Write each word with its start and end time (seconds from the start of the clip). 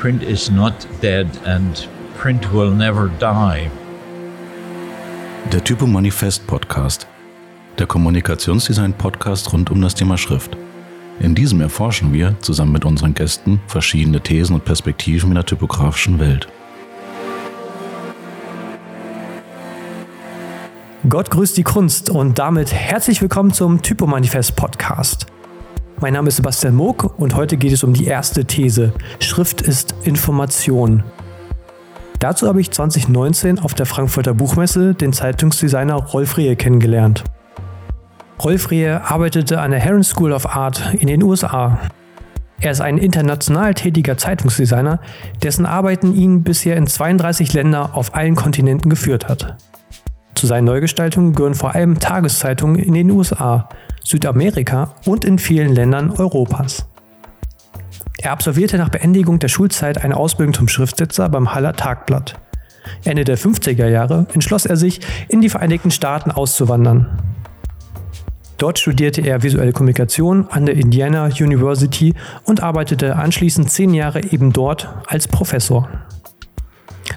print 0.00 0.22
is 0.22 0.50
not 0.50 0.72
dead 1.02 1.28
and 1.44 1.86
print 2.16 2.50
will 2.54 2.70
never 2.70 3.10
die. 3.18 3.70
Der 5.52 5.62
Typo 5.62 5.86
Manifest 5.86 6.46
Podcast. 6.46 7.06
Der 7.78 7.86
Kommunikationsdesign 7.86 8.94
Podcast 8.94 9.52
rund 9.52 9.70
um 9.70 9.82
das 9.82 9.94
Thema 9.94 10.16
Schrift. 10.16 10.56
In 11.20 11.34
diesem 11.34 11.60
erforschen 11.60 12.14
wir 12.14 12.34
zusammen 12.40 12.72
mit 12.72 12.86
unseren 12.86 13.12
Gästen 13.12 13.60
verschiedene 13.66 14.22
Thesen 14.22 14.54
und 14.54 14.64
Perspektiven 14.64 15.28
in 15.28 15.34
der 15.34 15.44
typografischen 15.44 16.18
Welt. 16.18 16.48
Gott 21.10 21.30
grüßt 21.30 21.58
die 21.58 21.62
Kunst 21.62 22.08
und 22.08 22.38
damit 22.38 22.72
herzlich 22.72 23.20
willkommen 23.20 23.52
zum 23.52 23.82
Typo 23.82 24.06
Manifest 24.06 24.56
Podcast. 24.56 25.26
Mein 26.02 26.14
Name 26.14 26.28
ist 26.28 26.36
Sebastian 26.36 26.74
Moog 26.76 27.18
und 27.18 27.34
heute 27.36 27.58
geht 27.58 27.72
es 27.72 27.84
um 27.84 27.92
die 27.92 28.06
erste 28.06 28.46
These. 28.46 28.94
Schrift 29.18 29.60
ist 29.60 29.94
Information. 30.04 31.04
Dazu 32.20 32.48
habe 32.48 32.62
ich 32.62 32.70
2019 32.70 33.58
auf 33.58 33.74
der 33.74 33.84
Frankfurter 33.84 34.32
Buchmesse 34.32 34.94
den 34.94 35.12
Zeitungsdesigner 35.12 35.96
Rolf 35.96 36.38
Rehe 36.38 36.56
kennengelernt. 36.56 37.24
Rolf 38.42 38.70
Rehe 38.70 39.02
arbeitete 39.10 39.60
an 39.60 39.72
der 39.72 39.80
Heron 39.80 40.02
School 40.02 40.32
of 40.32 40.46
Art 40.46 40.94
in 40.94 41.08
den 41.08 41.22
USA. 41.22 41.78
Er 42.60 42.70
ist 42.70 42.80
ein 42.80 42.96
international 42.96 43.74
tätiger 43.74 44.16
Zeitungsdesigner, 44.16 45.00
dessen 45.42 45.66
Arbeiten 45.66 46.14
ihn 46.14 46.42
bisher 46.44 46.76
in 46.76 46.86
32 46.86 47.52
Länder 47.52 47.94
auf 47.94 48.14
allen 48.14 48.36
Kontinenten 48.36 48.88
geführt 48.88 49.28
hat. 49.28 49.58
Zu 50.40 50.46
seinen 50.46 50.64
Neugestaltungen 50.64 51.34
gehören 51.34 51.54
vor 51.54 51.74
allem 51.74 51.98
Tageszeitungen 51.98 52.76
in 52.76 52.94
den 52.94 53.10
USA, 53.10 53.68
Südamerika 54.02 54.94
und 55.04 55.26
in 55.26 55.38
vielen 55.38 55.74
Ländern 55.74 56.10
Europas. 56.12 56.86
Er 58.16 58.32
absolvierte 58.32 58.78
nach 58.78 58.88
Beendigung 58.88 59.38
der 59.38 59.48
Schulzeit 59.48 60.02
eine 60.02 60.16
Ausbildung 60.16 60.54
zum 60.54 60.68
Schriftsetzer 60.68 61.28
beim 61.28 61.52
Haller 61.52 61.74
Tagblatt. 61.74 62.40
Ende 63.04 63.24
der 63.24 63.36
50er 63.36 63.86
Jahre 63.88 64.28
entschloss 64.32 64.64
er 64.64 64.78
sich, 64.78 65.00
in 65.28 65.42
die 65.42 65.50
Vereinigten 65.50 65.90
Staaten 65.90 66.30
auszuwandern. 66.30 67.18
Dort 68.56 68.78
studierte 68.78 69.20
er 69.20 69.42
visuelle 69.42 69.74
Kommunikation 69.74 70.46
an 70.48 70.64
der 70.64 70.76
Indiana 70.76 71.26
University 71.26 72.14
und 72.44 72.62
arbeitete 72.62 73.16
anschließend 73.16 73.70
zehn 73.70 73.92
Jahre 73.92 74.22
eben 74.22 74.54
dort 74.54 74.88
als 75.06 75.28
Professor. 75.28 75.90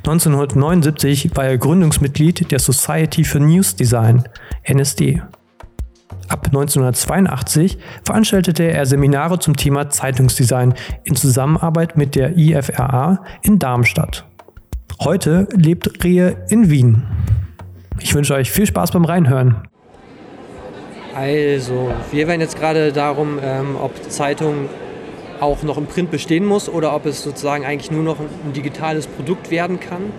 1979 0.06 1.32
war 1.34 1.46
er 1.46 1.58
Gründungsmitglied 1.58 2.52
der 2.52 2.59
Society 2.59 3.23
for 3.23 3.40
News 3.40 3.78
Design, 3.78 4.28
NSD. 4.66 5.22
Ab 6.28 6.48
1982 6.48 7.78
veranstaltete 8.04 8.64
er 8.64 8.86
Seminare 8.86 9.40
zum 9.40 9.56
Thema 9.56 9.90
Zeitungsdesign 9.90 10.74
in 11.06 11.16
Zusammenarbeit 11.16 11.96
mit 11.96 12.16
der 12.16 12.38
IFRA 12.38 13.24
in 13.44 13.59
Darmstadt. 13.59 14.26
Heute 15.00 15.48
lebt 15.56 16.04
Rehe 16.04 16.36
in 16.50 16.70
Wien. 16.70 17.04
Ich 18.02 18.14
wünsche 18.14 18.34
euch 18.34 18.52
viel 18.52 18.66
Spaß 18.66 18.92
beim 18.92 19.06
Reinhören. 19.06 19.70
Also, 21.16 21.94
wir 22.12 22.28
werden 22.28 22.42
jetzt 22.42 22.59
gerade 22.59 22.92
darum, 22.92 23.40
ähm, 23.42 23.78
ob 23.81 24.12
Zeitung 24.12 24.68
auch 25.39 25.64
noch 25.64 25.78
im 25.78 25.86
Print 25.86 26.12
bestehen 26.12 26.45
muss 26.45 26.70
oder 26.70 26.95
ob 26.95 27.06
es 27.06 27.23
sozusagen 27.23 27.66
eigentlich 27.66 27.92
nur 27.92 28.03
noch 28.03 28.20
ein 28.20 28.53
digitales 28.53 29.08
Produkt 29.08 29.52
werden 29.52 29.80
kann 29.80 30.12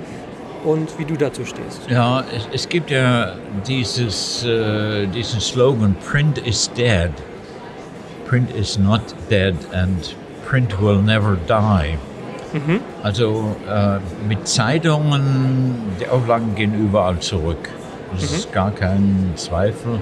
und 0.64 0.98
wie 0.98 1.04
du 1.04 1.16
dazu 1.16 1.44
stehst. 1.44 1.82
Ja, 1.88 2.24
es, 2.34 2.48
es 2.52 2.68
gibt 2.68 2.90
ja 2.90 3.34
dieses, 3.66 4.44
äh, 4.44 5.06
diesen 5.06 5.40
Slogan, 5.40 5.94
Print 6.10 6.38
is 6.38 6.70
dead. 6.72 7.10
Print 8.26 8.50
is 8.56 8.78
not 8.78 9.02
dead 9.30 9.54
and 9.72 10.16
print 10.46 10.80
will 10.80 11.02
never 11.02 11.36
die. 11.48 11.98
Mhm. 12.56 12.80
Also 13.02 13.56
äh, 13.68 13.98
mit 14.28 14.46
Zeitungen, 14.46 15.74
die 16.00 16.08
Auflagen 16.08 16.54
gehen 16.54 16.74
überall 16.74 17.18
zurück. 17.20 17.68
Das 18.12 18.30
mhm. 18.30 18.36
ist 18.36 18.52
gar 18.52 18.70
kein 18.70 19.32
Zweifel. 19.34 20.00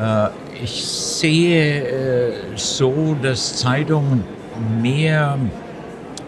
Äh, 0.00 0.28
ich 0.62 0.84
sehe 0.84 1.82
äh, 1.82 2.32
so, 2.56 3.16
dass 3.20 3.56
Zeitungen 3.56 4.24
mehr 4.80 5.38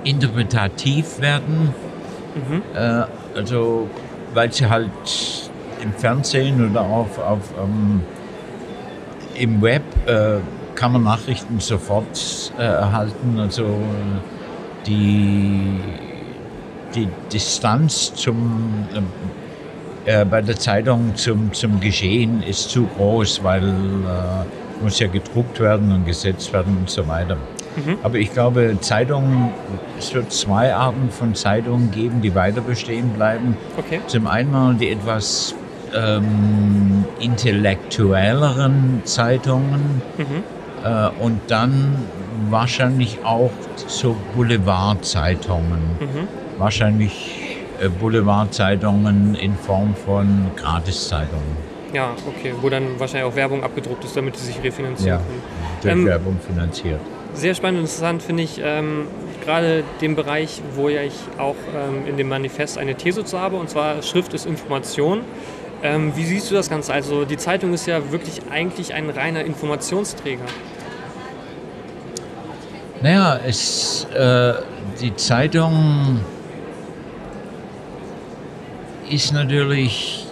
interpretativ 0.03 1.21
werden 1.21 1.72
Mhm. 2.34 2.62
Äh, 2.75 3.05
also, 3.37 3.89
weil 4.33 4.53
sie 4.53 4.69
halt 4.69 4.91
im 5.83 5.93
Fernsehen 5.93 6.71
oder 6.71 6.83
auf, 6.83 7.19
auf 7.19 7.53
ähm, 7.62 8.03
im 9.34 9.62
Web 9.62 9.83
äh, 10.06 10.39
kann 10.75 10.93
man 10.93 11.05
Nachrichten 11.05 11.61
sofort 11.61 12.53
äh, 12.59 12.62
erhalten. 12.62 13.39
Also 13.39 13.78
die, 14.87 15.81
die 16.94 17.09
Distanz 17.33 18.15
zum, 18.15 18.87
äh, 20.05 20.25
bei 20.25 20.43
der 20.43 20.57
Zeitung 20.57 21.15
zum, 21.15 21.53
zum 21.53 21.81
Geschehen 21.81 22.43
ist 22.43 22.71
zu 22.71 22.87
groß, 22.97 23.43
weil 23.43 23.63
äh, 23.63 24.83
muss 24.83 24.99
ja 24.99 25.07
gedruckt 25.07 25.61
werden 25.61 25.93
und 25.93 26.05
gesetzt 26.05 26.53
werden 26.53 26.77
und 26.77 26.91
so 26.91 27.07
weiter. 27.09 27.37
Mhm. 27.77 27.99
Aber 28.03 28.17
ich 28.17 28.33
glaube, 28.33 28.77
Zeitungen, 28.81 29.51
es 29.99 30.15
wird 30.15 30.33
zwei 30.33 30.75
Arten 30.75 31.11
von 31.11 31.35
Zeitungen 31.35 31.91
geben, 31.91 32.21
die 32.21 32.35
weiter 32.35 32.61
bestehen 32.61 33.11
bleiben. 33.11 33.57
Okay. 33.77 34.01
Zum 34.07 34.27
einen 34.27 34.79
die 34.79 34.91
etwas 34.91 35.55
ähm, 35.95 37.05
intellektuelleren 37.21 39.03
Zeitungen 39.05 40.03
mhm. 40.19 40.25
äh, 40.85 41.09
und 41.23 41.41
dann 41.49 41.97
wahrscheinlich 42.51 43.19
auch 43.25 43.51
so 43.87 44.17
Boulevardzeitungen. 44.35 45.81
Mhm. 46.01 46.29
Wahrscheinlich 46.59 47.44
Boulevardzeitungen 48.01 49.35
in 49.35 49.55
Form 49.57 49.95
von 49.95 50.51
Gratiszeitungen. 50.57 51.75
Ja, 51.93 52.15
okay, 52.27 52.53
wo 52.61 52.69
dann 52.69 52.99
wahrscheinlich 52.99 53.31
auch 53.31 53.37
Werbung 53.37 53.62
abgedruckt 53.62 54.05
ist, 54.05 54.17
damit 54.17 54.37
sie 54.37 54.47
sich 54.47 54.62
refinanzieren 54.62 55.21
ja, 55.21 55.25
können. 55.27 55.43
Durch 55.83 55.95
ähm, 55.95 56.07
Werbung 56.07 56.39
finanziert 56.41 57.01
sehr 57.35 57.55
spannend 57.55 57.81
und 57.81 57.85
interessant 57.85 58.23
finde 58.23 58.43
ich 58.43 58.61
ähm, 58.62 59.07
gerade 59.45 59.85
den 60.01 60.17
Bereich, 60.17 60.62
wo 60.75 60.89
ja 60.89 61.03
ich 61.03 61.15
auch 61.39 61.57
ähm, 61.75 62.07
in 62.07 62.17
dem 62.17 62.29
Manifest 62.29 62.79
eine 62.79 62.95
These 62.95 63.25
zu 63.25 63.41
habe, 63.41 63.57
und 63.57 63.69
zwar 63.69 64.03
Schrift 64.03 64.35
ist 64.35 64.47
Information. 64.47 65.23
Ähm, 65.83 66.12
wie 66.17 66.25
siehst 66.25 66.51
du 66.51 66.55
das 66.55 66.71
Ganze? 66.71 66.93
Also 66.93 67.25
die 67.25 67.37
Zeitung 67.37 67.75
ist 67.75 67.87
ja 67.87 68.11
wirklich 68.11 68.41
eigentlich 68.51 68.95
ein 68.95 69.11
reiner 69.11 69.45
Informationsträger. 69.45 70.45
Naja, 73.03 73.39
es, 73.47 74.06
äh, 74.15 74.55
die 75.01 75.15
Zeitung 75.17 76.21
ist 79.11 79.33
natürlich, 79.33 80.27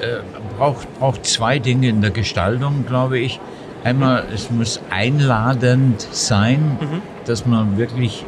äh, 0.00 0.18
braucht, 0.56 0.92
braucht 0.98 1.26
zwei 1.26 1.58
Dinge 1.58 1.88
in 1.88 2.00
der 2.00 2.10
Gestaltung, 2.10 2.84
glaube 2.86 3.18
ich. 3.18 3.40
Einmal, 3.82 4.24
es 4.34 4.50
muss 4.50 4.80
einladend 4.90 6.06
sein, 6.10 6.78
mhm. 6.80 7.02
dass 7.24 7.46
man 7.46 7.78
wirklich 7.78 8.24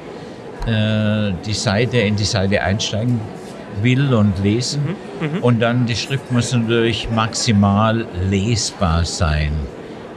äh, 0.66 1.32
die 1.44 1.52
Seite 1.52 1.98
in 1.98 2.16
die 2.16 2.24
Seite 2.24 2.62
einsteigen 2.62 3.20
will 3.82 4.14
und 4.14 4.42
lesen. 4.42 4.96
Mhm. 5.20 5.36
Mhm. 5.36 5.42
Und 5.42 5.60
dann 5.60 5.86
die 5.86 5.96
Schrift 5.96 6.30
muss 6.30 6.52
natürlich 6.52 7.10
maximal 7.10 8.06
lesbar 8.30 9.04
sein. 9.04 9.52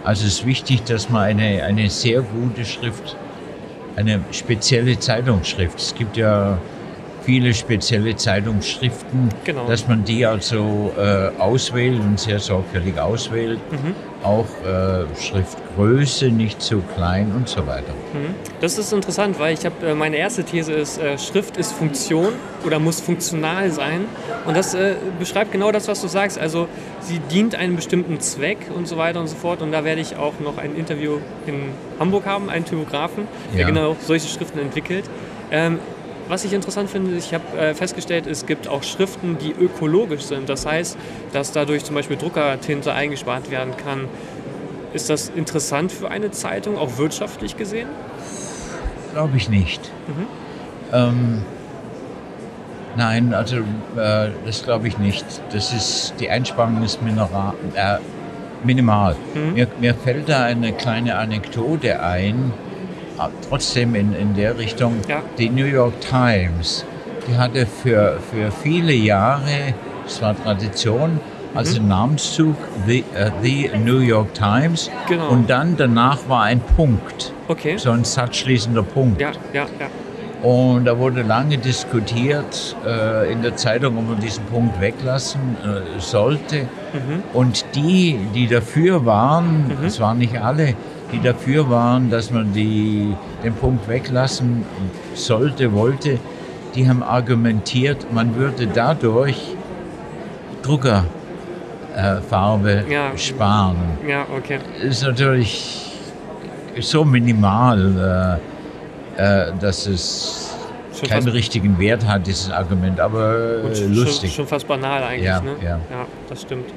Also 0.03 0.26
es 0.26 0.40
ist 0.40 0.46
wichtig, 0.46 0.84
dass 0.84 1.09
man 1.09 1.24
eine, 1.24 1.64
eine 1.64 1.90
sehr 1.90 2.22
gute 2.22 2.64
Schrift, 2.64 3.16
eine 3.96 4.20
spezielle 4.32 5.00
Zeitungsschrift, 5.00 5.80
es 5.80 5.96
gibt 5.96 6.16
ja 6.16 6.59
viele 7.25 7.53
spezielle 7.53 8.16
Zeitungsschriften, 8.16 9.30
genau. 9.44 9.68
dass 9.68 9.88
man 9.88 10.03
die 10.06 10.25
also 10.25 10.91
äh, 10.97 11.30
auswählt 11.40 12.00
und 12.00 12.19
sehr 12.19 12.40
sorgfältig 12.40 13.00
auswählt. 13.00 13.59
Mhm. 13.72 13.96
Auch 14.24 14.46
äh, 14.66 15.06
Schriftgröße 15.19 16.30
nicht 16.30 16.62
zu 16.62 16.81
klein 16.96 17.31
und 17.35 17.49
so 17.49 17.66
weiter. 17.67 17.94
Mhm. 18.14 18.35
Das 18.61 18.78
ist 18.78 18.94
interessant, 18.94 19.40
weil 19.40 19.53
ich 19.53 19.66
habe 19.66 19.88
äh, 19.88 19.96
meine 19.96 20.17
erste 20.17 20.44
These 20.44 20.73
ist, 20.73 20.99
äh, 20.99 21.17
Schrift 21.17 21.58
ist 21.58 21.73
Funktion 21.73 22.34
oder 22.64 22.79
muss 22.79 23.02
funktional 23.02 23.72
sein. 23.72 24.05
Und 24.46 24.55
das 24.55 24.73
äh, 24.73 24.96
beschreibt 25.20 25.52
genau 25.52 25.72
das, 25.72 25.88
was 25.88 26.02
du 26.02 26.08
sagst. 26.08 26.40
Also 26.40 26.67
sie 27.02 27.20
dient 27.32 27.55
einem 27.55 27.76
bestimmten 27.76 28.20
Zweck 28.20 28.58
und 28.76 28.88
so 28.88 28.97
weiter 28.97 29.20
und 29.20 29.28
so 29.28 29.35
fort. 29.35 29.61
Und 29.61 29.72
da 29.72 29.84
werde 29.84 30.02
ich 30.02 30.16
auch 30.16 30.40
noch 30.40 30.58
ein 30.58 30.76
Interview 30.76 31.17
in 31.47 31.72
Hamburg 31.99 32.26
haben, 32.26 32.49
einen 32.49 32.66
Typografen, 32.66 33.28
der 33.53 33.61
ja. 33.61 33.67
genau 33.67 33.96
solche 33.99 34.28
Schriften 34.28 34.59
entwickelt. 34.59 35.05
Ähm, 35.52 35.79
was 36.27 36.43
ich 36.43 36.53
interessant 36.53 36.89
finde, 36.89 37.16
ich 37.16 37.33
habe 37.33 37.57
äh, 37.57 37.73
festgestellt, 37.73 38.27
es 38.27 38.45
gibt 38.45 38.67
auch 38.67 38.83
Schriften, 38.83 39.37
die 39.37 39.51
ökologisch 39.51 40.23
sind. 40.23 40.49
Das 40.49 40.66
heißt, 40.66 40.97
dass 41.33 41.51
dadurch 41.51 41.83
zum 41.83 41.95
Beispiel 41.95 42.17
Druckertinte 42.17 42.93
eingespart 42.93 43.51
werden 43.51 43.75
kann. 43.77 44.07
Ist 44.93 45.09
das 45.09 45.29
interessant 45.29 45.91
für 45.91 46.09
eine 46.09 46.31
Zeitung, 46.31 46.77
auch 46.77 46.97
wirtschaftlich 46.97 47.57
gesehen? 47.57 47.89
Glaube 49.13 49.37
ich 49.37 49.49
nicht. 49.49 49.91
Mhm. 50.07 50.27
Ähm, 50.93 51.41
nein, 52.95 53.33
also 53.33 53.57
äh, 53.57 54.29
das 54.45 54.63
glaube 54.63 54.87
ich 54.87 54.97
nicht. 54.97 55.25
Das 55.51 55.73
ist, 55.73 56.13
die 56.19 56.29
Einsparung 56.29 56.81
ist 56.83 57.01
mineral, 57.01 57.53
äh, 57.75 57.97
minimal. 58.63 59.16
Mhm. 59.33 59.53
Mir, 59.53 59.67
mir 59.79 59.93
fällt 59.93 60.29
da 60.29 60.45
eine 60.45 60.72
kleine 60.73 61.17
Anekdote 61.17 62.01
ein 62.01 62.53
trotzdem 63.50 63.96
in, 63.96 64.14
in 64.14 64.35
der 64.35 64.58
Richtung. 64.58 64.94
Ja. 65.08 65.22
Die 65.38 65.50
New 65.50 65.66
York 65.66 65.94
Times, 66.02 66.85
die 67.28 67.35
hatte 67.38 67.66
für, 67.66 68.20
für 68.32 68.52
viele 68.52 68.94
Jahre, 68.94 69.73
es 70.06 70.22
war 70.22 70.35
Tradition, 70.41 71.20
also 71.53 71.82
Mhm. 71.82 71.88
Namenszug 71.88 72.56
the, 72.85 73.00
äh, 73.16 73.32
the 73.41 73.72
New 73.84 74.00
York 74.00 74.34
Times. 74.34 74.91
Genau. 75.08 75.29
Und 75.29 75.50
dann 75.50 75.78
danach 75.78 76.20
war 76.28 76.44
ein 76.44 76.59
Punkt, 76.59 77.32
Okay. 77.47 77.78
so 77.78 77.91
ein 77.91 78.03
satzschließender 78.03 78.84
Punkt. 78.84 79.22
Ja, 79.22 79.32
ja, 79.53 79.66
ja. 79.79 79.88
Und 80.47 80.85
da 80.85 81.00
wurde 81.00 81.22
lange 81.23 81.58
diskutiert 81.58 82.76
äh, 82.85 83.32
in 83.32 83.41
der 83.41 83.56
Zeitung, 83.56 83.97
ob 83.97 84.09
man 84.09 84.20
diesen 84.20 84.44
Punkt 84.46 84.79
weglassen 84.82 85.40
äh, 85.64 86.00
sollte. 86.00 86.64
Mhm. 86.94 87.23
Und 87.34 87.66
die, 87.73 88.20
die 88.35 88.47
dafür 88.47 89.06
waren, 89.06 89.72
es 89.84 90.00
waren 90.00 90.18
nicht 90.20 90.40
alle, 90.40 90.76
die 91.11 91.22
dafür 91.22 91.69
waren, 91.69 92.09
dass 92.09 92.31
man 92.31 92.53
die, 92.53 93.13
den 93.43 93.53
Punkt 93.53 93.87
weglassen 93.87 94.66
sollte, 95.13 95.72
wollte, 95.73 96.19
die 96.73 96.87
haben 96.90 97.03
argumentiert, 97.03 98.11
man 98.11 98.35
würde 98.35 98.67
dadurch 98.67 99.55
Druckerfarbe 100.61 101.09
äh, 102.87 102.91
Ja. 102.91 103.17
sparen. 103.17 103.78
Ja, 104.07 104.25
okay. 104.35 104.59
Ist 104.81 105.03
natürlich 105.03 105.91
so 106.79 107.05
minimal, 107.05 108.40
äh, 109.17 109.49
äh, 109.49 109.53
dass 109.59 109.87
es 109.87 110.53
Schon 110.97 111.09
keinen 111.09 111.28
richtigen 111.28 111.78
Wert 111.79 112.05
hat, 112.08 112.25
dieses 112.28 112.49
Argument, 112.51 112.99
aber 112.99 113.63
äh, 113.63 113.75
schon, 113.75 113.93
lustig. 113.93 114.34
Schon 114.34 114.47
fast 114.47 114.67
banal 114.67 115.03
eigentlich, 115.03 115.25
Ja, 115.25 115.41
ne? 115.41 115.51
ja. 115.61 115.69
ja, 115.90 116.05
das 116.29 116.41
stimmt. 116.41 116.69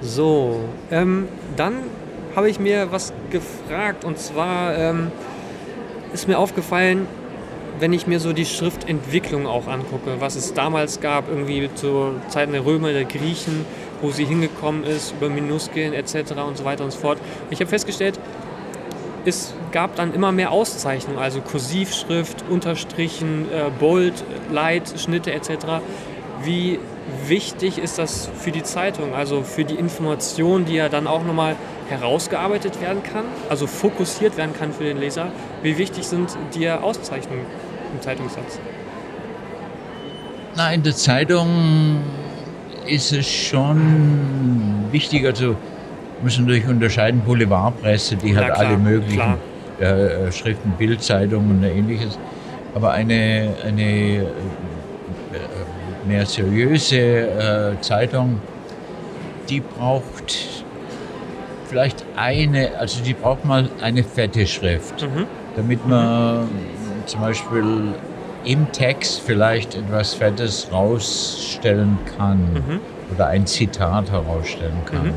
So, 0.00 0.60
ähm, 0.90 1.28
dann 1.56 1.74
habe 2.34 2.48
ich 2.48 2.58
mir 2.58 2.92
was 2.92 3.12
gefragt 3.30 4.04
und 4.04 4.18
zwar 4.18 4.76
ähm, 4.76 5.10
ist 6.12 6.28
mir 6.28 6.38
aufgefallen, 6.38 7.06
wenn 7.78 7.92
ich 7.92 8.06
mir 8.06 8.20
so 8.20 8.32
die 8.32 8.46
Schriftentwicklung 8.46 9.46
auch 9.46 9.66
angucke, 9.66 10.20
was 10.20 10.36
es 10.36 10.54
damals 10.54 11.00
gab, 11.00 11.28
irgendwie 11.28 11.68
zur 11.74 12.14
Zeiten 12.28 12.52
der 12.52 12.64
Römer, 12.64 12.92
der 12.92 13.04
Griechen, 13.04 13.64
wo 14.00 14.10
sie 14.10 14.24
hingekommen 14.24 14.84
ist, 14.84 15.12
über 15.12 15.28
Minuskeln 15.28 15.92
etc. 15.92 16.32
und 16.46 16.56
so 16.56 16.64
weiter 16.64 16.84
und 16.84 16.92
so 16.92 16.98
fort. 16.98 17.18
Ich 17.50 17.60
habe 17.60 17.68
festgestellt, 17.68 18.18
es 19.24 19.54
gab 19.72 19.96
dann 19.96 20.14
immer 20.14 20.32
mehr 20.32 20.50
Auszeichnungen, 20.50 21.18
also 21.18 21.40
Kursivschrift, 21.40 22.44
Unterstrichen, 22.50 23.46
äh, 23.52 23.70
Bold, 23.78 24.14
Light, 24.50 24.92
Schnitte 24.98 25.32
etc. 25.32 25.50
Wie 26.44 26.78
wichtig 27.26 27.78
ist 27.78 27.98
das 27.98 28.28
für 28.40 28.50
die 28.50 28.62
Zeitung, 28.62 29.14
also 29.14 29.42
für 29.42 29.64
die 29.64 29.74
Information, 29.74 30.64
die 30.64 30.74
ja 30.74 30.88
dann 30.88 31.06
auch 31.06 31.24
nochmal 31.24 31.56
herausgearbeitet 31.92 32.80
werden 32.80 33.02
kann, 33.02 33.24
also 33.48 33.66
fokussiert 33.66 34.36
werden 34.36 34.54
kann 34.58 34.72
für 34.72 34.84
den 34.84 34.98
Leser? 34.98 35.28
Wie 35.62 35.76
wichtig 35.78 36.04
sind 36.04 36.36
dir 36.54 36.82
Auszeichnungen 36.82 37.44
im 37.94 38.00
Zeitungssatz? 38.00 38.58
Na, 40.56 40.72
in 40.72 40.82
der 40.82 40.94
Zeitung 40.94 42.00
ist 42.86 43.12
es 43.12 43.26
schon 43.26 44.86
wichtig, 44.90 45.24
also 45.26 45.56
müssen 46.22 46.44
natürlich 46.44 46.66
unterscheiden, 46.66 47.20
Boulevardpresse, 47.20 48.16
die 48.16 48.36
hat 48.36 48.48
Na 48.48 48.54
klar, 48.54 48.66
alle 48.68 48.76
möglichen 48.78 49.34
äh, 49.80 50.30
Schriften, 50.32 50.72
Bildzeitungen 50.78 51.58
und 51.58 51.64
ähnliches. 51.64 52.18
Aber 52.74 52.92
eine, 52.92 53.54
eine 53.64 53.82
äh, 53.82 54.24
mehr 56.06 56.26
seriöse 56.26 56.96
äh, 56.96 57.80
Zeitung, 57.80 58.40
die 59.48 59.60
braucht 59.60 60.64
vielleicht 61.72 62.04
eine, 62.16 62.76
also 62.78 63.02
die 63.02 63.14
braucht 63.14 63.46
mal 63.46 63.66
eine 63.80 64.04
fette 64.04 64.46
Schrift, 64.46 65.00
Mhm. 65.00 65.24
damit 65.56 65.88
man 65.88 66.46
zum 67.06 67.20
Beispiel 67.22 67.94
im 68.44 68.70
Text 68.72 69.22
vielleicht 69.24 69.74
etwas 69.76 70.12
Fettes 70.12 70.68
rausstellen 70.70 71.98
kann 72.18 72.40
Mhm. 72.52 72.80
oder 73.14 73.28
ein 73.28 73.46
Zitat 73.46 74.10
herausstellen 74.10 74.82
kann. 74.84 75.06
Mhm. 75.06 75.12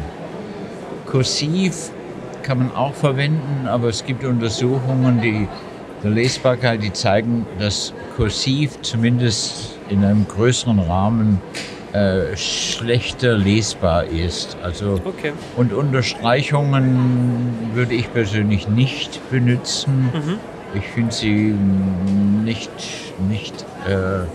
Kursiv 1.06 1.92
kann 2.44 2.60
man 2.60 2.74
auch 2.74 2.94
verwenden, 2.94 3.68
aber 3.68 3.90
es 3.90 4.06
gibt 4.06 4.24
Untersuchungen, 4.24 5.20
die 5.22 5.50
der 6.04 6.12
Lesbarkeit, 6.12 6.82
die 6.84 6.94
zeigen, 6.94 7.46
dass 7.60 7.92
Kursiv 8.16 8.82
zumindest 8.82 9.78
in 9.90 10.06
einem 10.06 10.26
größeren 10.28 10.80
Rahmen 10.80 11.42
äh, 11.96 12.36
schlechter 12.36 13.38
lesbar 13.38 14.04
ist. 14.06 14.58
Also 14.62 15.00
Okay. 15.06 15.32
und 15.56 15.72
Unterstreichungen 15.74 17.72
würde 17.74 17.94
ich 17.96 18.12
persönlich 18.12 18.68
nicht 18.68 19.22
benutzen. 19.30 20.10
Mhm. 20.14 20.40
Ich 20.78 20.86
finde 20.88 21.14
sie 21.14 21.56
nicht, 22.44 22.70
nicht 23.30 23.66
äh, 23.88 23.94
äh, 24.24 24.26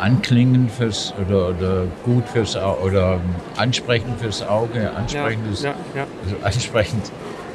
anklingend 0.00 0.72
fürs 0.72 1.14
oder, 1.24 1.50
oder 1.50 1.84
gut 2.04 2.28
fürs 2.28 2.56
oder 2.56 3.20
ansprechend 3.56 4.18
fürs 4.20 4.42
Auge, 4.42 4.82
Ja, 4.82 4.90
ansprechend, 4.94 5.52
ist- 5.52 5.62
ja, 5.62 5.74
ja. 5.94 6.06
also 6.24 6.36
ansprechend 6.42 7.12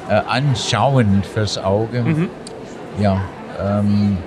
äh, 0.10 0.14
anschauend 0.14 1.26
fürs 1.26 1.58
Auge. 1.58 2.04
Mhm. 2.04 2.30
Ja, 3.02 3.20
ähm, 3.62 4.18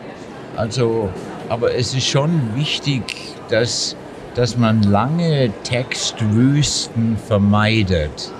also, 0.56 1.08
aber 1.48 1.74
es 1.74 1.94
ist 1.94 2.06
schon 2.08 2.54
wichtig, 2.54 3.02
dass, 3.48 3.96
dass 4.36 4.56
man 4.56 4.82
lange 4.82 5.50
Textwüsten 5.64 7.16
vermeidet. 7.26 8.32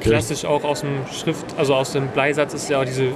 Klassisch 0.00 0.44
auch 0.44 0.62
aus 0.64 0.80
dem 0.82 0.90
Schrift, 1.12 1.46
also 1.56 1.74
aus 1.74 1.92
dem 1.92 2.08
Bleisatz 2.08 2.52
ist 2.54 2.68
ja 2.68 2.80
auch 2.80 2.84
diese 2.84 3.08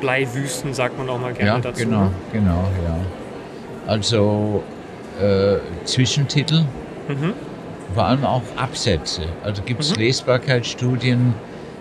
Bleiwüsten, 0.00 0.72
sagt 0.72 0.96
man 0.98 1.08
auch 1.08 1.18
mal 1.18 1.32
gerne 1.32 1.50
Ja, 1.52 1.58
dazu. 1.58 1.84
genau, 1.84 2.04
ne? 2.04 2.10
genau, 2.32 2.64
ja. 2.86 2.96
Also 3.86 4.62
äh, 5.20 5.56
Zwischentitel, 5.84 6.64
Mhm. 7.08 7.32
vor 7.94 8.04
allem 8.04 8.24
auch 8.24 8.42
Absätze. 8.56 9.22
Also 9.42 9.62
gibt 9.62 9.80
es 9.80 9.90
Mhm. 9.96 10.02
Lesbarkeitsstudien 10.02 11.34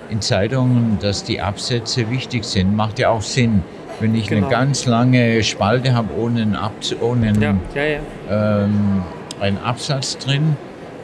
in 0.10 0.22
Zeitungen, 0.22 0.98
dass 1.01 1.24
die 1.24 1.40
Absätze 1.40 2.10
wichtig 2.10 2.44
sind. 2.46 2.75
Macht 2.75 3.00
ja 3.00 3.10
auch 3.10 3.22
Sinn. 3.22 3.63
Wenn 4.00 4.16
ich 4.16 4.28
Genau. 4.28 4.48
eine 4.48 4.56
ganz 4.56 4.86
lange 4.86 5.44
Spalte 5.44 5.94
habe 5.94 6.10
ohne 6.18 6.42
einen, 6.42 6.56
Abs 6.56 6.96
ohne 7.00 7.28
einen, 7.28 7.42
Ja, 7.42 7.56
ja, 7.75 7.84
ja. 8.30 8.63
ähm, 8.63 9.04
einen 9.39 9.57
Absatz 9.57 10.18
drin, 10.18 10.56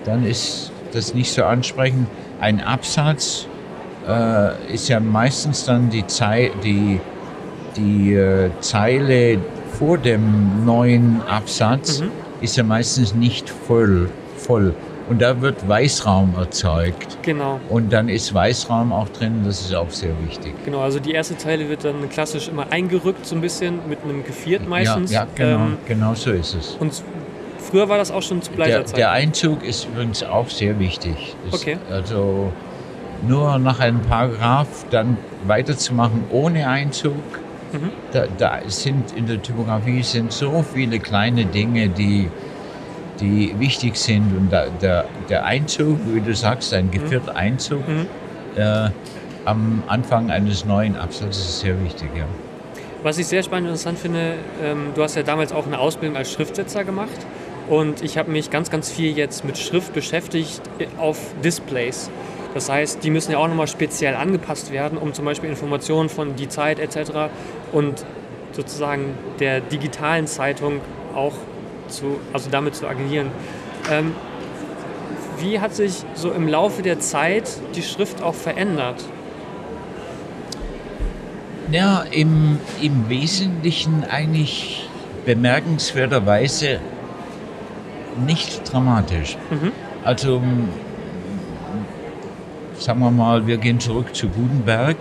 dann 0.06 0.26
ist 0.26 0.72
das 0.94 1.14
nicht 1.14 1.32
so 1.32 1.44
ansprechend. 1.44 2.08
Ein 2.40 2.62
Absatz 2.62 3.48
äh, 4.08 4.74
ist 4.74 4.88
ja 4.90 5.00
meistens 5.00 5.66
dann 5.66 5.90
die, 5.90 6.06
Zei 6.08 6.52
die, 6.64 7.00
die 7.76 8.14
äh, 8.14 8.50
Zeile 8.60 9.38
vor 9.80 9.98
dem 9.98 10.66
neuen 10.66 11.22
Absatz, 11.28 12.02
Mhm. 12.02 12.12
ist 12.42 12.56
ja 12.56 12.64
meistens 12.64 13.14
nicht 13.16 13.50
voll, 13.50 14.10
voll. 14.38 14.74
Und 15.08 15.22
da 15.22 15.40
wird 15.40 15.68
Weißraum 15.68 16.34
erzeugt. 16.36 17.20
Genau. 17.22 17.60
Und 17.70 17.94
dann 17.94 18.10
ist 18.10 18.34
Weißraum 18.34 18.92
auch 18.92 19.08
drin, 19.10 19.42
das 19.46 19.62
ist 19.62 19.76
auch 19.76 19.90
sehr 19.92 20.10
wichtig. 20.28 20.54
Genau, 20.66 20.80
also 20.80 21.00
die 21.00 21.12
erste 21.12 21.38
Zeile 21.38 21.70
wird 21.70 21.84
dann 21.86 22.10
klassisch 22.10 22.48
immer 22.48 22.66
eingerückt, 22.72 23.24
so 23.26 23.36
ein 23.36 23.42
bisschen 23.42 23.80
mit 23.88 24.00
einem 24.04 24.24
Geviert 24.24 24.68
meistens. 24.68 25.12
Ja, 25.12 25.22
ja 25.22 25.28
genau, 25.36 25.66
Ähm, 25.66 25.78
genau 25.88 26.14
so 26.16 26.32
ist 26.32 26.56
es. 26.56 26.76
und 26.80 27.04
früher 27.70 27.90
war 27.90 27.98
das 27.98 28.12
auch 28.12 28.22
schon 28.22 28.42
zu 28.42 28.52
Bleiserzeit. 28.52 28.98
der 28.98 29.12
Einzug 29.12 29.64
ist 29.64 29.86
übrigens 29.86 30.24
auch 30.24 30.50
sehr 30.50 30.80
wichtig. 30.80 31.36
Das, 31.52 31.62
Okay. 31.62 31.78
Also 31.92 32.52
nur 33.28 33.58
nach 33.60 33.80
einem 33.80 34.02
Paragraph 34.02 34.86
dann 34.92 35.18
weiterzumachen 35.48 36.24
ohne 36.32 36.68
Einzug. 36.68 37.14
Mhm. 37.72 37.90
Da, 38.12 38.26
da 38.38 38.60
sind 38.68 39.12
in 39.16 39.26
der 39.28 39.42
Typografie 39.42 40.04
sind 40.04 40.32
so 40.32 40.64
viele 40.74 41.00
kleine 41.00 41.46
Dinge, 41.46 41.90
die, 41.90 42.30
die 43.20 43.54
wichtig 43.60 43.96
sind. 43.98 44.36
Und 44.38 44.52
da, 44.52 44.66
der, 44.82 45.06
der 45.30 45.46
Einzug, 45.46 46.00
wie 46.14 46.22
du 46.22 46.34
sagst, 46.36 46.74
ein 46.74 46.92
gevierter 46.92 47.36
Einzug 47.36 47.88
Mhm. 47.88 48.08
äh, 48.56 48.90
am 49.46 49.84
Anfang 49.88 50.32
eines 50.32 50.66
neuen 50.66 50.96
Absatzes 50.96 51.38
ist 51.46 51.60
sehr 51.60 51.82
wichtig. 51.84 52.10
Ja. 52.18 52.26
Was 53.04 53.20
ich 53.20 53.28
sehr 53.28 53.44
spannend 53.44 53.68
und 53.68 53.74
interessant 53.74 54.00
finde, 54.00 54.34
ähm, 54.64 54.88
du 54.96 55.04
hast 55.04 55.16
ja 55.16 55.22
damals 55.22 55.52
auch 55.54 55.68
eine 55.68 55.78
Ausbildung 55.78 56.18
als 56.18 56.32
Schriftsetzer 56.32 56.84
gemacht 56.84 57.10
und 57.68 58.04
ich 58.04 58.18
habe 58.18 58.32
mich 58.32 58.50
ganz, 58.50 58.70
ganz 58.70 58.92
viel 58.92 59.18
jetzt 59.18 59.44
mit 59.46 59.58
Schrift 59.58 59.94
beschäftigt 59.94 60.62
äh, 60.80 60.88
auf 60.98 61.18
Displays. 61.44 62.10
Das 62.54 62.70
heißt, 62.70 63.04
die 63.04 63.10
müssen 63.10 63.32
ja 63.34 63.38
auch 63.38 63.48
nochmal 63.48 63.68
speziell 63.68 64.16
angepasst 64.16 64.72
werden, 64.72 64.98
um 64.98 65.14
zum 65.14 65.26
Beispiel 65.26 65.50
Informationen 65.50 66.08
von 66.08 66.36
die 66.36 66.48
Zeit 66.48 66.80
etc. 66.80 67.30
und 67.74 68.06
sozusagen 68.54 69.14
der 69.40 69.60
digitalen 69.60 70.26
Zeitung 70.26 70.80
auch 71.14 71.34
zu, 71.90 72.20
also 72.32 72.50
damit 72.50 72.76
zu 72.76 72.88
agieren. 72.88 73.28
Ähm, 73.92 74.16
wie 75.40 75.60
hat 75.60 75.76
sich 75.76 76.04
so 76.14 76.32
im 76.32 76.48
Laufe 76.48 76.82
der 76.82 77.00
Zeit 77.00 77.50
die 77.76 77.84
Schrift 77.84 78.22
auch 78.22 78.36
verändert? 78.36 79.04
Ja, 81.72 82.06
im, 82.12 82.60
im 82.82 83.10
Wesentlichen 83.10 84.06
eigentlich 84.10 84.88
bemerkenswerterweise 85.26 86.80
nicht 88.26 88.72
dramatisch. 88.72 89.38
Mhm. 89.50 89.72
Also 90.04 90.38
m, 90.38 90.70
sagen 92.78 93.00
wir 93.00 93.12
mal, 93.12 93.48
wir 93.48 93.58
gehen 93.58 93.80
zurück 93.80 94.16
zu 94.16 94.28
Gutenberg. 94.28 94.98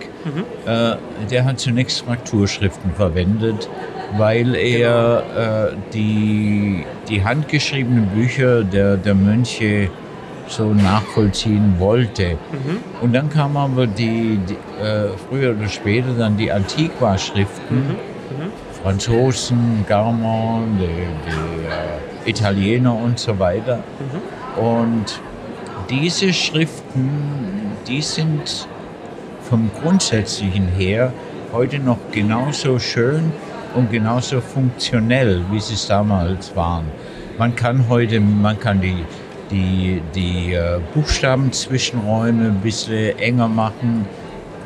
Äh, 0.65 0.95
der 1.29 1.45
hat 1.45 1.59
zunächst 1.59 2.01
Frakturschriften 2.01 2.91
verwendet, 2.93 3.69
weil 4.17 4.55
er 4.55 5.71
äh, 5.73 5.75
die, 5.93 6.85
die 7.09 7.23
handgeschriebenen 7.23 8.07
Bücher 8.07 8.63
der, 8.63 8.97
der 8.97 9.13
Mönche 9.15 9.89
so 10.47 10.73
nachvollziehen 10.73 11.75
wollte. 11.79 12.37
Und 13.01 13.13
dann 13.13 13.29
kamen 13.29 13.57
aber 13.57 13.87
die, 13.87 14.39
die 14.47 14.53
äh, 14.83 15.09
früher 15.27 15.55
oder 15.57 15.67
später 15.67 16.13
dann 16.17 16.37
die 16.37 16.51
Antiqua-Schriften, 16.51 17.95
Franzosen, 18.83 19.85
Garmon, 19.87 20.77
die, 20.79 20.85
die 20.85 21.65
äh, 21.65 22.04
Italiener 22.25 22.95
und 22.95 23.19
so 23.19 23.37
weiter. 23.39 23.83
Und 24.55 25.19
diese 25.89 26.33
Schriften, 26.33 27.09
die 27.87 28.01
sind 28.01 28.67
vom 29.41 29.69
Grundsätzlichen 29.81 30.67
her 30.67 31.13
heute 31.53 31.79
noch 31.79 31.99
genauso 32.11 32.79
schön 32.79 33.31
und 33.75 33.91
genauso 33.91 34.41
funktionell, 34.41 35.41
wie 35.51 35.59
sie 35.59 35.75
es 35.75 35.87
damals 35.87 36.55
waren. 36.55 36.85
Man 37.37 37.55
kann 37.55 37.85
heute, 37.89 38.19
man 38.19 38.59
kann 38.59 38.81
die, 38.81 39.05
die, 39.51 40.01
die 40.15 40.53
äh, 40.53 40.79
Buchstabenzwischenräume 40.93 42.45
ein 42.45 42.61
bisschen 42.61 43.17
enger 43.19 43.47
machen, 43.47 44.05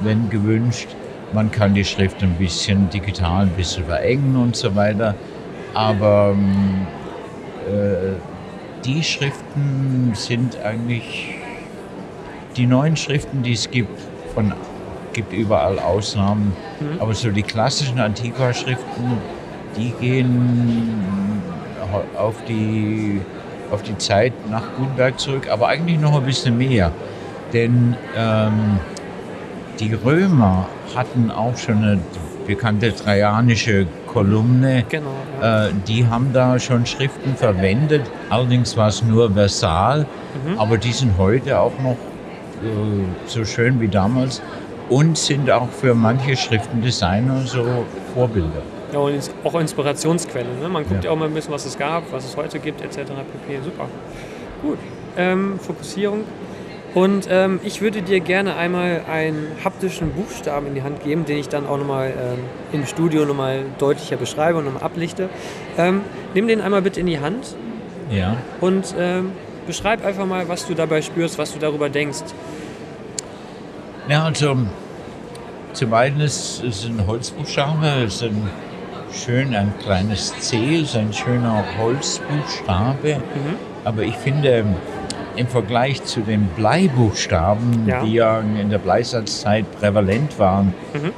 wenn 0.01 0.29
gewünscht. 0.29 0.87
Man 1.33 1.51
kann 1.51 1.73
die 1.73 1.85
Schrift 1.85 2.23
ein 2.23 2.35
bisschen 2.35 2.89
digital 2.89 3.43
ein 3.43 3.49
bisschen 3.49 3.85
verengen 3.85 4.35
und 4.35 4.55
so 4.55 4.75
weiter. 4.75 5.15
Aber 5.73 6.33
ähm, 6.33 6.87
äh, 6.97 6.98
die 8.85 9.03
Schriften 9.03 10.11
sind 10.13 10.57
eigentlich 10.63 11.35
die 12.55 12.65
neuen 12.65 12.95
Schriften, 12.95 13.43
die 13.43 13.53
es 13.53 13.69
gibt, 13.69 13.99
von 14.33 14.53
gibt 15.13 15.33
überall 15.33 15.79
Ausnahmen, 15.79 16.53
aber 16.99 17.13
so 17.13 17.29
die 17.31 17.43
klassischen 17.43 17.99
Antiqua-Schriften, 17.99 19.17
die 19.75 19.91
gehen 19.99 21.41
auf 22.15 22.35
die, 22.47 23.21
auf 23.71 23.81
die 23.81 23.97
Zeit 23.97 24.33
nach 24.49 24.63
Gutenberg 24.77 25.19
zurück, 25.19 25.49
aber 25.49 25.67
eigentlich 25.67 25.99
noch 25.99 26.15
ein 26.15 26.25
bisschen 26.25 26.57
mehr. 26.57 26.91
Denn 27.53 27.95
ähm, 28.15 28.79
die 29.79 29.93
Römer 29.93 30.67
hatten 30.95 31.31
auch 31.31 31.57
schon 31.57 31.77
eine 31.77 31.99
bekannte 32.45 32.93
trajanische 32.93 33.87
Kolumne. 34.13 34.85
Genau. 34.89 35.11
Ja. 35.41 35.67
Äh, 35.67 35.71
die 35.87 36.05
haben 36.07 36.33
da 36.33 36.59
schon 36.59 36.85
Schriften 36.85 37.35
verwendet. 37.35 38.01
Allerdings 38.29 38.75
war 38.75 38.87
es 38.87 39.03
nur 39.03 39.31
versal, 39.31 40.05
aber 40.57 40.77
die 40.77 40.91
sind 40.91 41.17
heute 41.17 41.59
auch 41.59 41.77
noch 41.79 41.97
äh, 42.63 43.05
so 43.27 43.45
schön 43.45 43.79
wie 43.79 43.87
damals 43.87 44.41
und 44.89 45.17
sind 45.17 45.49
auch 45.51 45.69
für 45.69 45.93
manche 45.93 46.35
Schriftendesigner 46.35 47.41
so 47.45 47.65
Vorbilder. 48.13 48.61
Ja, 48.91 48.99
und 48.99 49.13
auch 49.43 49.59
Inspirationsquelle. 49.59 50.47
Ne? 50.59 50.67
Man 50.67 50.83
guckt 50.83 51.03
Ja. 51.03 51.09
ja. 51.09 51.11
auch 51.11 51.19
mal 51.19 51.25
ein 51.27 51.33
bisschen, 51.33 51.53
was 51.53 51.65
es 51.65 51.77
gab, 51.77 52.11
was 52.11 52.25
es 52.25 52.35
heute 52.35 52.57
gibt, 52.59 52.81
etc. 52.81 52.97
pp. 52.97 53.59
Super. 53.63 53.85
Gut. 54.63 54.79
Ähm, 55.15 55.59
Fokussierung. 55.59 56.23
Und 56.95 57.27
ähm, 57.29 57.59
ich 57.63 57.81
würde 57.81 58.01
dir 58.01 58.19
gerne 58.19 58.55
einmal 58.55 59.01
einen 59.07 59.47
haptischen 59.63 60.11
Buchstaben 60.11 60.67
in 60.67 60.75
die 60.75 60.81
Hand 60.81 61.03
geben, 61.03 61.25
den 61.25 61.37
ich 61.37 61.47
dann 61.47 61.67
auch 61.67 61.77
nochmal 61.77 62.07
ähm, 62.11 62.39
im 62.71 62.85
Studio 62.87 63.25
nochmal 63.25 63.61
deutlicher 63.77 64.17
beschreibe 64.17 64.57
und 64.57 64.65
nochmal 64.65 64.83
ablichte. 64.83 65.29
Ähm, 65.77 66.01
nimm 66.33 66.47
den 66.47 66.61
einmal 66.61 66.81
bitte 66.81 66.99
in 66.99 67.05
die 67.05 67.19
Hand 67.19 67.55
Ja. 68.09 68.37
und 68.59 68.95
ähm, 68.97 69.33
beschreib 69.67 70.03
einfach 70.03 70.25
mal, 70.25 70.49
was 70.49 70.65
du 70.65 70.73
dabei 70.73 71.03
spürst, 71.03 71.37
was 71.37 71.53
du 71.53 71.59
darüber 71.59 71.89
denkst. 71.89 72.23
Ja, 74.07 74.25
also 74.25 74.57
zum 75.73 75.93
einen 75.93 76.19
ist 76.21 76.63
es 76.63 76.85
ein 76.85 77.05
Holzbuchstabe, 77.05 77.85
es 78.07 78.15
ist 78.15 78.23
ein 78.23 78.49
schön 79.13 79.53
ein 79.53 79.73
kleines 79.83 80.33
C, 80.39 80.77
es 80.77 80.89
ist 80.89 80.95
ein 80.95 81.13
schöner 81.13 81.63
Holzbuchstabe. 81.79 83.17
Aber 83.85 84.01
ich 84.01 84.15
finde, 84.15 84.65
im 85.39 85.47
Vergleich 85.47 86.03
zu 86.03 86.19
den 86.19 86.47
Bleibuchstaben, 86.57 87.87
Ja. 87.87 88.03
die 88.03 88.13
ja 88.15 88.39
in 88.41 88.69
der 88.69 88.77
Bleisatzzeit 88.77 89.63
prävalent 89.79 90.37
waren, 90.37 90.73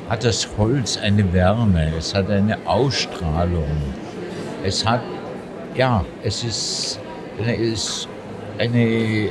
hat 0.09 0.23
das 0.23 0.47
Holz 0.59 0.99
eine 1.01 1.33
Wärme, 1.33 1.91
es 1.97 2.13
hat 2.13 2.29
eine 2.29 2.55
Ausstrahlung. 2.65 3.65
Es 4.63 4.85
hat, 4.85 5.01
ja, 5.73 6.05
es 6.23 6.43
ist, 6.43 6.99
es 7.39 7.57
ist 7.59 8.07
eine, 8.59 9.29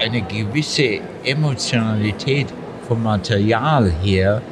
eine 0.00 0.22
gewisse 0.22 0.98
Emotionalität 1.24 2.48
vom 2.88 3.04
Material 3.04 3.88
her, 4.02 4.42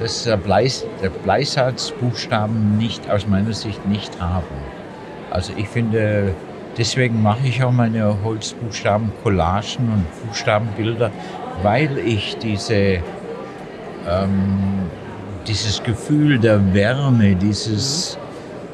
das 0.00 0.24
der, 0.24 0.38
Bleis, 0.38 0.86
der 1.02 1.10
Bleisatzbuchstaben 1.10 2.78
nicht, 2.78 3.10
aus 3.10 3.26
meiner 3.26 3.52
Sicht 3.52 3.86
nicht 3.86 4.18
haben. 4.18 4.46
Also 5.30 5.52
ich 5.54 5.68
finde, 5.68 6.34
deswegen 6.78 7.22
mache 7.22 7.46
ich 7.46 7.62
auch 7.62 7.72
meine 7.72 8.16
Holzbuchstaben, 8.24 9.12
Collagen 9.22 9.88
und 9.92 10.06
Buchstabenbilder, 10.26 11.10
weil 11.62 11.98
ich 11.98 12.36
diese, 12.38 12.74
ähm, 14.08 14.88
dieses 15.46 15.82
Gefühl 15.82 16.38
der 16.38 16.72
Wärme, 16.72 17.34
dieses, 17.34 18.18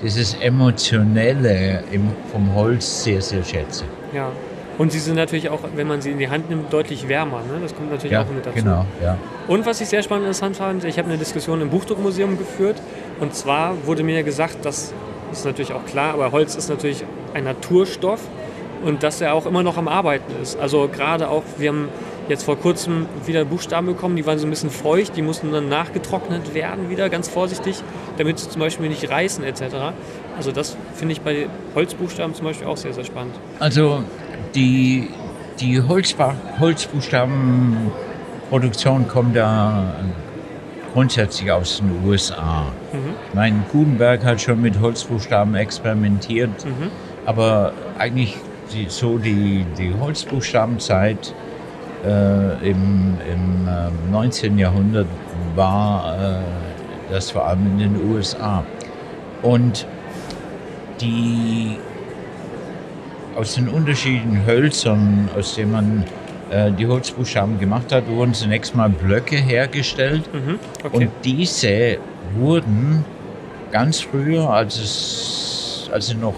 dieses 0.03 0.35
Emotionelle 0.35 1.83
im, 1.91 2.11
vom 2.31 2.55
Holz 2.55 3.05
sehr, 3.05 3.23
sehr 3.23 3.43
schätze. 3.43 3.85
Ja. 4.13 4.29
Und 4.77 4.91
sie 4.91 4.99
sind 4.99 5.15
natürlich 5.15 5.49
auch, 5.51 5.61
wenn 5.77 5.87
man 5.87 6.01
sie 6.03 6.11
in 6.11 6.19
die 6.19 6.29
Hand 6.29 6.51
nimmt, 6.51 6.73
deutlich 6.73 7.07
wärmer. 7.09 7.39
Ne? 7.39 7.61
Das 7.63 7.75
kommt 7.77 7.91
natürlich 7.93 8.11
Ja, 8.13 8.23
auch 8.23 8.29
mit 8.29 8.45
dazu. 8.45 8.57
genau, 8.57 8.85
ja. 9.01 9.17
Und 9.47 9.65
was 9.67 9.81
ich 9.81 9.89
sehr 9.89 10.03
spannend 10.03 10.25
und 10.25 10.31
interessant 10.31 10.57
fand, 10.57 10.83
ich 10.85 10.99
habe 10.99 11.09
eine 11.09 11.17
Diskussion 11.17 11.61
im 11.61 11.71
Buchdruckmuseum 11.71 12.37
geführt. 12.37 12.83
Und 13.21 13.37
zwar 13.37 13.75
wurde 13.87 14.03
mir 14.03 14.25
gesagt, 14.25 14.59
das 14.65 14.93
ist 15.31 15.45
natürlich 15.45 15.73
auch 15.73 15.85
klar, 15.87 16.15
aber 16.15 16.33
Holz 16.33 16.57
ist 16.57 16.69
natürlich 16.69 17.05
ein 17.35 17.45
Naturstoff 17.45 18.21
und 18.85 19.03
dass 19.03 19.21
er 19.21 19.35
auch 19.35 19.47
immer 19.47 19.63
noch 19.63 19.77
am 19.77 19.87
Arbeiten 19.89 20.33
ist. 20.43 20.59
Also 20.59 20.89
gerade 20.89 21.29
auch, 21.29 21.43
wir 21.59 21.69
haben 21.71 21.89
jetzt 22.29 22.45
vor 22.45 22.57
kurzem 22.57 23.07
wieder 23.27 23.45
Buchstaben 23.45 23.87
bekommen, 23.87 24.17
die 24.17 24.25
waren 24.27 24.39
so 24.39 24.47
ein 24.47 24.51
bisschen 24.51 24.71
feucht, 24.71 25.15
die 25.17 25.23
mussten 25.23 25.53
dann 25.53 25.69
nachgetrocknet 25.69 26.55
werden 26.55 26.91
wieder, 26.91 27.11
ganz 27.11 27.29
vorsichtig, 27.29 27.83
damit 28.17 28.39
sie 28.39 28.49
zum 28.49 28.61
Beispiel 28.61 28.89
nicht 28.89 29.11
reißen 29.11 29.45
etc. 29.45 29.63
Also 30.37 30.53
das 30.53 30.77
finde 30.95 31.13
ich 31.13 31.21
bei 31.21 31.49
Holzbuchstaben 31.75 32.35
zum 32.35 32.47
Beispiel 32.47 32.67
auch 32.67 32.77
sehr, 32.77 32.93
sehr 32.93 33.05
spannend. 33.05 33.35
Also 33.59 34.03
die, 34.55 35.09
die 35.61 35.81
Holzba 35.83 36.35
Holzbuchstabenproduktion 36.61 39.09
kommt 39.09 39.37
ja 39.37 39.95
grundsätzlich 40.93 41.51
aus 41.51 41.79
den 41.79 41.91
USA. 42.07 42.67
Ich 43.29 43.35
meine, 43.35 43.65
Gutenberg 43.73 44.25
hat 44.25 44.41
schon 44.41 44.63
mit 44.63 44.81
Holzbuchstaben 44.81 45.57
experimentiert, 45.57 46.51
aber 47.27 47.73
eigentlich 47.99 48.37
die, 48.73 48.87
so 48.89 49.19
die, 49.19 49.65
die 49.79 49.93
Holzbuchstabenzeit 49.99 51.35
äh, 52.05 52.71
im, 52.71 53.17
im 53.31 53.69
äh, 53.69 54.11
19. 54.11 54.59
Jahrhundert 54.59 55.07
war 55.55 56.17
äh, 56.19 57.13
das 57.13 57.31
vor 57.31 57.47
allem 57.47 57.67
in 57.67 57.79
den 57.79 58.11
USA. 58.11 58.65
Und 59.43 59.87
die 61.01 61.79
aus 63.37 63.55
den 63.55 63.69
unterschiedlichen 63.69 64.47
Hölzern, 64.47 65.29
aus 65.37 65.55
denen 65.55 65.73
man 65.73 66.05
äh, 66.51 66.71
die 66.73 66.87
Holzbuchstaben 66.87 67.59
gemacht 67.59 67.93
hat, 67.93 68.09
wurden 68.09 68.35
zunächst 68.35 68.75
mal 68.75 68.89
Blöcke 68.89 69.37
hergestellt. 69.37 70.23
Mhm. 70.33 70.59
Okay. 70.83 70.97
Und 70.97 71.11
diese 71.25 71.99
wurden 72.37 73.05
ganz 73.73 74.01
früher, 74.01 74.49
als, 74.51 74.79
es, 74.79 75.91
als 75.93 76.09
sie 76.09 76.15
noch 76.15 76.35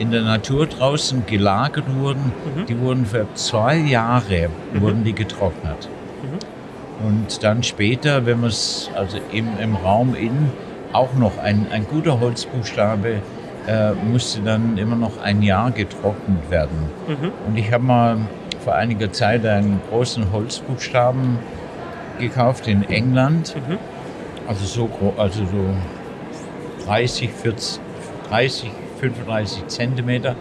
in 0.00 0.10
der 0.10 0.22
Natur 0.22 0.66
draußen 0.66 1.26
gelagert 1.26 1.84
wurden, 1.94 2.32
die 2.68 2.78
wurden 2.80 3.04
für 3.04 3.26
zwei 3.34 3.76
Jahre 3.76 4.48
wurden 4.74 5.04
die 5.04 5.12
getrocknet. 5.12 5.88
Und 7.06 7.42
dann 7.44 7.62
später, 7.62 8.24
wenn 8.24 8.40
man 8.40 8.48
es 8.48 8.90
also 8.96 9.18
im, 9.30 9.46
im 9.62 9.76
Raum 9.76 10.14
innen 10.14 10.50
auch 10.92 11.14
noch 11.14 11.38
ein, 11.38 11.66
ein 11.70 11.86
guter 11.86 12.18
Holzbuchstabe 12.18 13.20
äh, 13.66 13.92
musste 13.92 14.40
dann 14.40 14.78
immer 14.78 14.96
noch 14.96 15.20
ein 15.22 15.42
Jahr 15.42 15.70
getrocknet 15.70 16.50
werden. 16.50 16.88
Und 17.46 17.58
ich 17.58 17.70
habe 17.70 17.84
mal 17.84 18.16
vor 18.64 18.74
einiger 18.74 19.12
Zeit 19.12 19.44
einen 19.44 19.80
großen 19.90 20.32
Holzbuchstaben 20.32 21.38
gekauft 22.18 22.68
in 22.68 22.88
England. 22.88 23.54
Also 24.48 24.64
so 24.64 25.14
also 25.18 25.44
so 25.44 26.86
30, 26.86 27.30
40, 27.30 27.80
30, 28.30 28.70
35 29.00 29.66
Zentimeter. 29.68 30.36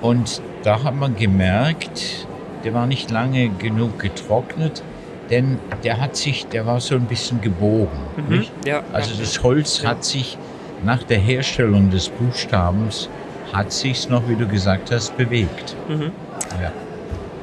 Und 0.00 0.40
da 0.62 0.82
hat 0.82 0.94
man 0.94 1.14
gemerkt, 1.16 2.26
der 2.64 2.74
war 2.74 2.86
nicht 2.86 3.10
lange 3.10 3.48
genug 3.50 3.98
getrocknet, 3.98 4.82
denn 5.30 5.58
der 5.82 6.00
hat 6.00 6.16
sich, 6.16 6.46
der 6.46 6.66
war 6.66 6.80
so 6.80 6.94
ein 6.94 7.04
bisschen 7.06 7.40
gebogen. 7.40 7.98
Nicht? 8.28 8.52
Ja, 8.66 8.82
Also 8.92 9.14
das 9.18 9.42
Holz 9.42 9.82
Ja. 9.82 9.90
hat 9.90 10.04
sich 10.04 10.36
nach 10.84 11.02
der 11.02 11.18
Herstellung 11.18 11.90
des 11.90 12.08
Buchstabens, 12.08 13.08
hat 13.52 13.72
sich 13.72 14.08
noch, 14.08 14.28
wie 14.28 14.34
du 14.34 14.46
gesagt 14.46 14.90
hast, 14.90 15.16
bewegt. 15.16 15.74
Mhm. 15.88 16.12
Ja. 16.62 16.72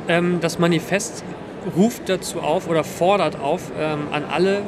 Ähm, 0.07 0.39
das 0.41 0.59
Manifest 0.59 1.23
ruft 1.75 2.09
dazu 2.09 2.41
auf 2.41 2.67
oder 2.67 2.83
fordert 2.83 3.39
auf, 3.39 3.71
ähm, 3.79 3.99
an 4.11 4.23
alle 4.31 4.61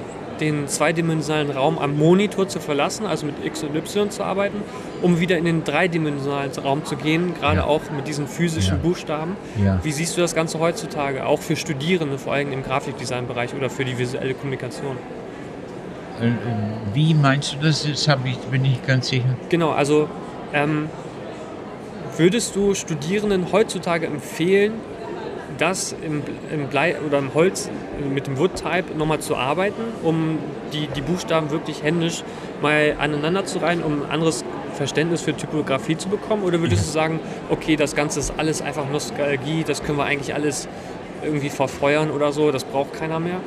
den 0.43 0.67
zweidimensionalen 0.67 1.51
Raum 1.51 1.77
am 1.79 1.97
Monitor 1.97 2.47
zu 2.47 2.59
verlassen, 2.59 3.05
also 3.05 3.25
mit 3.25 3.35
X 3.43 3.63
und 3.63 3.75
Y 3.75 4.09
zu 4.11 4.23
arbeiten, 4.23 4.57
um 5.01 5.19
wieder 5.19 5.37
in 5.37 5.45
den 5.45 5.63
dreidimensionalen 5.63 6.51
Raum 6.63 6.85
zu 6.85 6.95
gehen, 6.95 7.33
gerade 7.39 7.57
Ja. 7.57 7.63
auch 7.65 7.81
mit 7.95 8.07
diesen 8.07 8.27
physischen 8.27 8.77
Ja. 8.77 8.83
Buchstaben. 8.83 9.35
Ja. 9.63 9.79
Wie 9.83 9.91
siehst 9.91 10.17
du 10.17 10.21
das 10.21 10.35
Ganze 10.35 10.59
heutzutage, 10.59 11.25
auch 11.25 11.39
für 11.41 11.55
Studierende, 11.55 12.17
vor 12.17 12.33
allem 12.33 12.51
im 12.51 12.63
Grafikdesign-Bereich 12.63 13.53
oder 13.55 13.69
für 13.69 13.85
die 13.85 13.97
visuelle 13.97 14.33
Kommunikation? 14.33 14.97
Äh, 16.21 16.27
äh, 16.27 16.31
Wie 16.93 17.13
meinst 17.13 17.53
du 17.53 17.57
das? 17.65 18.07
Hab 18.07 18.25
ich, 18.25 18.37
bin 18.37 18.65
ich 18.65 18.85
ganz 18.85 19.07
sicher. 19.07 19.25
Genau, 19.49 19.71
also 19.71 20.07
ähm, 20.53 20.89
würdest 22.17 22.55
du 22.55 22.75
Studierenden 22.75 23.51
heutzutage 23.51 24.05
empfehlen, 24.05 24.73
das 25.57 25.95
im, 26.05 26.23
im 26.51 26.67
Blei 26.67 26.95
oder 27.05 27.19
im 27.19 27.33
Holz 27.33 27.69
äh, 28.01 28.05
mit 28.05 28.27
dem 28.27 28.37
Wood-Type 28.37 28.95
nochmal 28.97 29.19
zu 29.19 29.35
arbeiten, 29.35 29.81
um 30.03 30.39
die, 30.71 30.87
die 30.87 31.01
Buchstaben 31.01 31.51
wirklich 31.51 31.83
händisch 31.83 32.23
mal 32.61 32.95
aneinander 32.99 33.45
zu 33.45 33.59
reihen, 33.59 33.83
um 33.83 34.03
ein 34.03 34.11
anderes 34.11 34.43
Verständnis 34.73 35.21
für 35.21 35.35
Typografie 35.35 35.97
zu 35.97 36.09
bekommen? 36.09 36.43
Oder 36.43 36.59
würdest 36.59 36.87
du 36.87 36.91
sagen, 36.91 37.19
okay, 37.49 37.75
das 37.75 37.95
Ganze 37.95 38.19
ist 38.19 38.33
alles 38.37 38.61
einfach 38.61 38.89
Nostalgie, 38.91 39.63
das 39.65 39.83
können 39.83 39.97
wir 39.97 40.05
eigentlich 40.05 40.33
alles 40.33 40.67
irgendwie 41.23 41.49
verfeuern 41.49 42.11
oder 42.11 42.31
so, 42.31 42.51
das 42.51 42.63
braucht 42.63 42.93
keiner 42.93 43.19
mehr? 43.19 43.37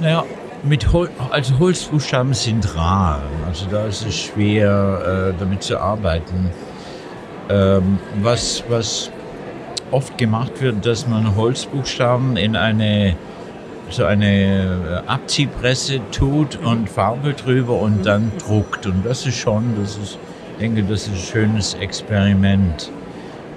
Naja, 0.00 0.24
mit 0.62 0.92
Hol 0.92 1.08
also 1.30 1.58
Holzbuchstaben 1.58 2.34
sind 2.34 2.76
rar. 2.76 3.22
Also 3.46 3.66
da 3.70 3.86
ist 3.86 4.06
es 4.06 4.16
schwer, 4.16 5.32
äh, 5.34 5.38
damit 5.38 5.62
zu 5.62 5.78
arbeiten. 5.78 6.50
Ähm, 7.48 7.98
was, 8.22 8.62
was 8.68 9.10
oft 9.90 10.18
gemacht 10.18 10.60
wird, 10.60 10.84
dass 10.86 11.06
man 11.06 11.36
Holzbuchstaben 11.36 12.36
in 12.36 12.56
eine 12.56 13.16
so 13.90 14.04
eine 14.04 15.02
äh, 15.04 15.08
Abziehpresse 15.08 16.00
tut 16.12 16.56
und 16.64 16.88
Farbe 16.88 17.32
drüber 17.32 17.80
und 17.80 18.06
dann 18.06 18.30
druckt. 18.38 18.86
Und 18.86 19.04
das 19.04 19.26
ist 19.26 19.36
schon, 19.36 19.74
das 19.80 19.96
ist, 19.96 20.18
ich 20.52 20.58
denke, 20.60 20.84
das 20.84 21.02
ist 21.02 21.08
ein 21.08 21.16
schönes 21.16 21.74
Experiment. 21.74 22.90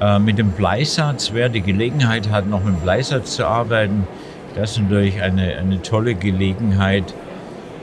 Äh, 0.02 0.20
mit 0.20 0.38
dem 0.38 0.52
Bleisatz, 0.52 1.32
wer 1.34 1.50
die 1.50 1.62
Gelegenheit 1.62 2.30
hat, 2.32 2.48
noch 2.48 2.64
mit 2.64 2.82
Bleisatz 2.82 3.36
zu 3.36 3.46
arbeiten, 3.46 4.08
das 4.56 4.72
ist 4.72 4.82
natürlich 4.82 5.22
eine, 5.22 5.56
eine 5.58 5.82
tolle 5.82 6.16
Gelegenheit, 6.16 7.14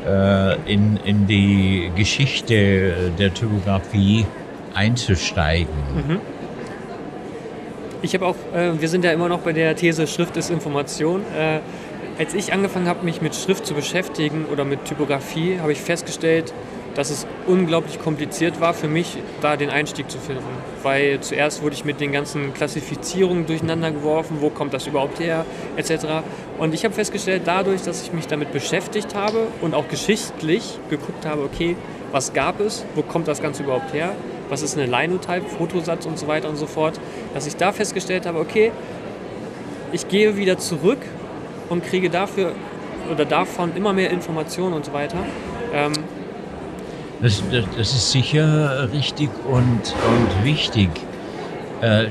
äh, 0.06 0.54
in, 0.72 0.98
in 1.04 1.26
die 1.26 1.90
Geschichte 1.94 3.12
der 3.18 3.34
Typografie 3.34 4.26
einzusteigen. 4.74 5.74
Ich 8.02 8.14
habe 8.14 8.26
auch, 8.26 8.36
äh, 8.54 8.80
wir 8.80 8.88
sind 8.88 9.04
ja 9.04 9.12
immer 9.12 9.28
noch 9.28 9.40
bei 9.40 9.52
der 9.52 9.76
These, 9.76 10.06
Schrift 10.06 10.36
ist 10.38 10.50
Information. 10.50 11.22
Äh, 11.36 11.60
als 12.18 12.32
ich 12.32 12.52
angefangen 12.52 12.88
habe, 12.88 13.04
mich 13.04 13.20
mit 13.20 13.34
Schrift 13.34 13.66
zu 13.66 13.74
beschäftigen 13.74 14.46
oder 14.50 14.64
mit 14.64 14.86
Typografie, 14.86 15.58
habe 15.60 15.72
ich 15.72 15.80
festgestellt, 15.80 16.54
dass 16.94 17.10
es 17.10 17.26
unglaublich 17.46 18.00
kompliziert 18.00 18.60
war 18.60 18.74
für 18.74 18.88
mich, 18.88 19.18
da 19.42 19.56
den 19.56 19.70
Einstieg 19.70 20.10
zu 20.10 20.18
finden. 20.18 20.42
Weil 20.82 21.20
zuerst 21.20 21.62
wurde 21.62 21.74
ich 21.74 21.84
mit 21.84 22.00
den 22.00 22.10
ganzen 22.10 22.54
Klassifizierungen 22.54 23.46
durcheinander 23.46 23.90
geworfen, 23.90 24.38
wo 24.40 24.48
kommt 24.48 24.72
das 24.72 24.86
überhaupt 24.86 25.20
her, 25.20 25.44
etc. 25.76 26.06
Und 26.58 26.74
ich 26.74 26.84
habe 26.84 26.94
festgestellt, 26.94 27.42
dadurch, 27.44 27.82
dass 27.82 28.02
ich 28.02 28.12
mich 28.12 28.26
damit 28.26 28.50
beschäftigt 28.52 29.14
habe 29.14 29.46
und 29.60 29.74
auch 29.74 29.88
geschichtlich 29.88 30.78
geguckt 30.88 31.26
habe, 31.26 31.42
okay, 31.42 31.76
was 32.12 32.32
gab 32.32 32.60
es, 32.60 32.84
wo 32.94 33.02
kommt 33.02 33.28
das 33.28 33.42
Ganze 33.42 33.62
überhaupt 33.62 33.92
her, 33.92 34.14
was 34.50 34.62
ist 34.62 34.76
eine 34.76 34.86
Linotype, 34.86 35.42
Fotosatz 35.48 36.06
und 36.06 36.18
so 36.18 36.26
weiter 36.26 36.48
und 36.48 36.56
so 36.56 36.66
fort, 36.66 37.00
dass 37.34 37.46
ich 37.46 37.56
da 37.56 37.72
festgestellt 37.72 38.26
habe, 38.26 38.38
okay, 38.38 38.72
ich 39.92 40.08
gehe 40.08 40.36
wieder 40.36 40.58
zurück 40.58 40.98
und 41.68 41.84
kriege 41.84 42.10
dafür 42.10 42.52
oder 43.10 43.24
davon 43.24 43.74
immer 43.76 43.92
mehr 43.92 44.10
Informationen 44.10 44.74
und 44.74 44.84
so 44.84 44.92
weiter. 44.92 45.18
Ähm, 45.72 45.92
Das, 47.22 47.42
das, 47.52 47.64
das 47.76 47.92
ist 47.92 48.12
sicher 48.12 48.88
richtig 48.92 49.28
und, 49.46 49.94
und 50.10 50.44
wichtig. 50.44 50.88
Äh, 51.82 52.06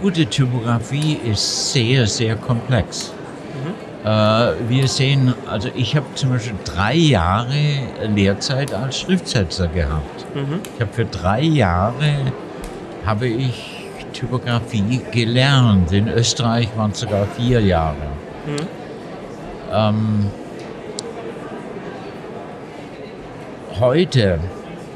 gute 0.00 0.26
Typografie 0.26 1.18
ist 1.24 1.72
sehr, 1.72 2.06
sehr 2.06 2.36
komplex. 2.36 3.12
Äh, 4.06 4.68
wir 4.68 4.86
sehen, 4.86 5.34
also 5.50 5.68
ich 5.74 5.96
habe 5.96 6.06
zum 6.14 6.30
Beispiel 6.30 6.54
drei 6.64 6.94
Jahre 6.94 7.56
Lehrzeit 8.14 8.72
als 8.72 9.00
Schriftsetzer 9.00 9.66
gehabt. 9.66 10.24
mhm. 10.32 10.60
Ich 10.76 10.80
habe 10.80 10.92
für 10.92 11.06
drei 11.06 11.42
Jahre 11.42 12.32
habe 13.04 13.26
ich 13.26 13.88
Typografie 14.12 15.00
gelernt. 15.10 15.90
In 15.90 16.06
Österreich 16.06 16.68
waren 16.76 16.92
es 16.92 17.00
sogar 17.00 17.26
vier 17.26 17.60
Jahre. 17.60 17.96
Mhm. 18.46 18.68
Ähm, 19.72 20.30
heute 23.80 24.38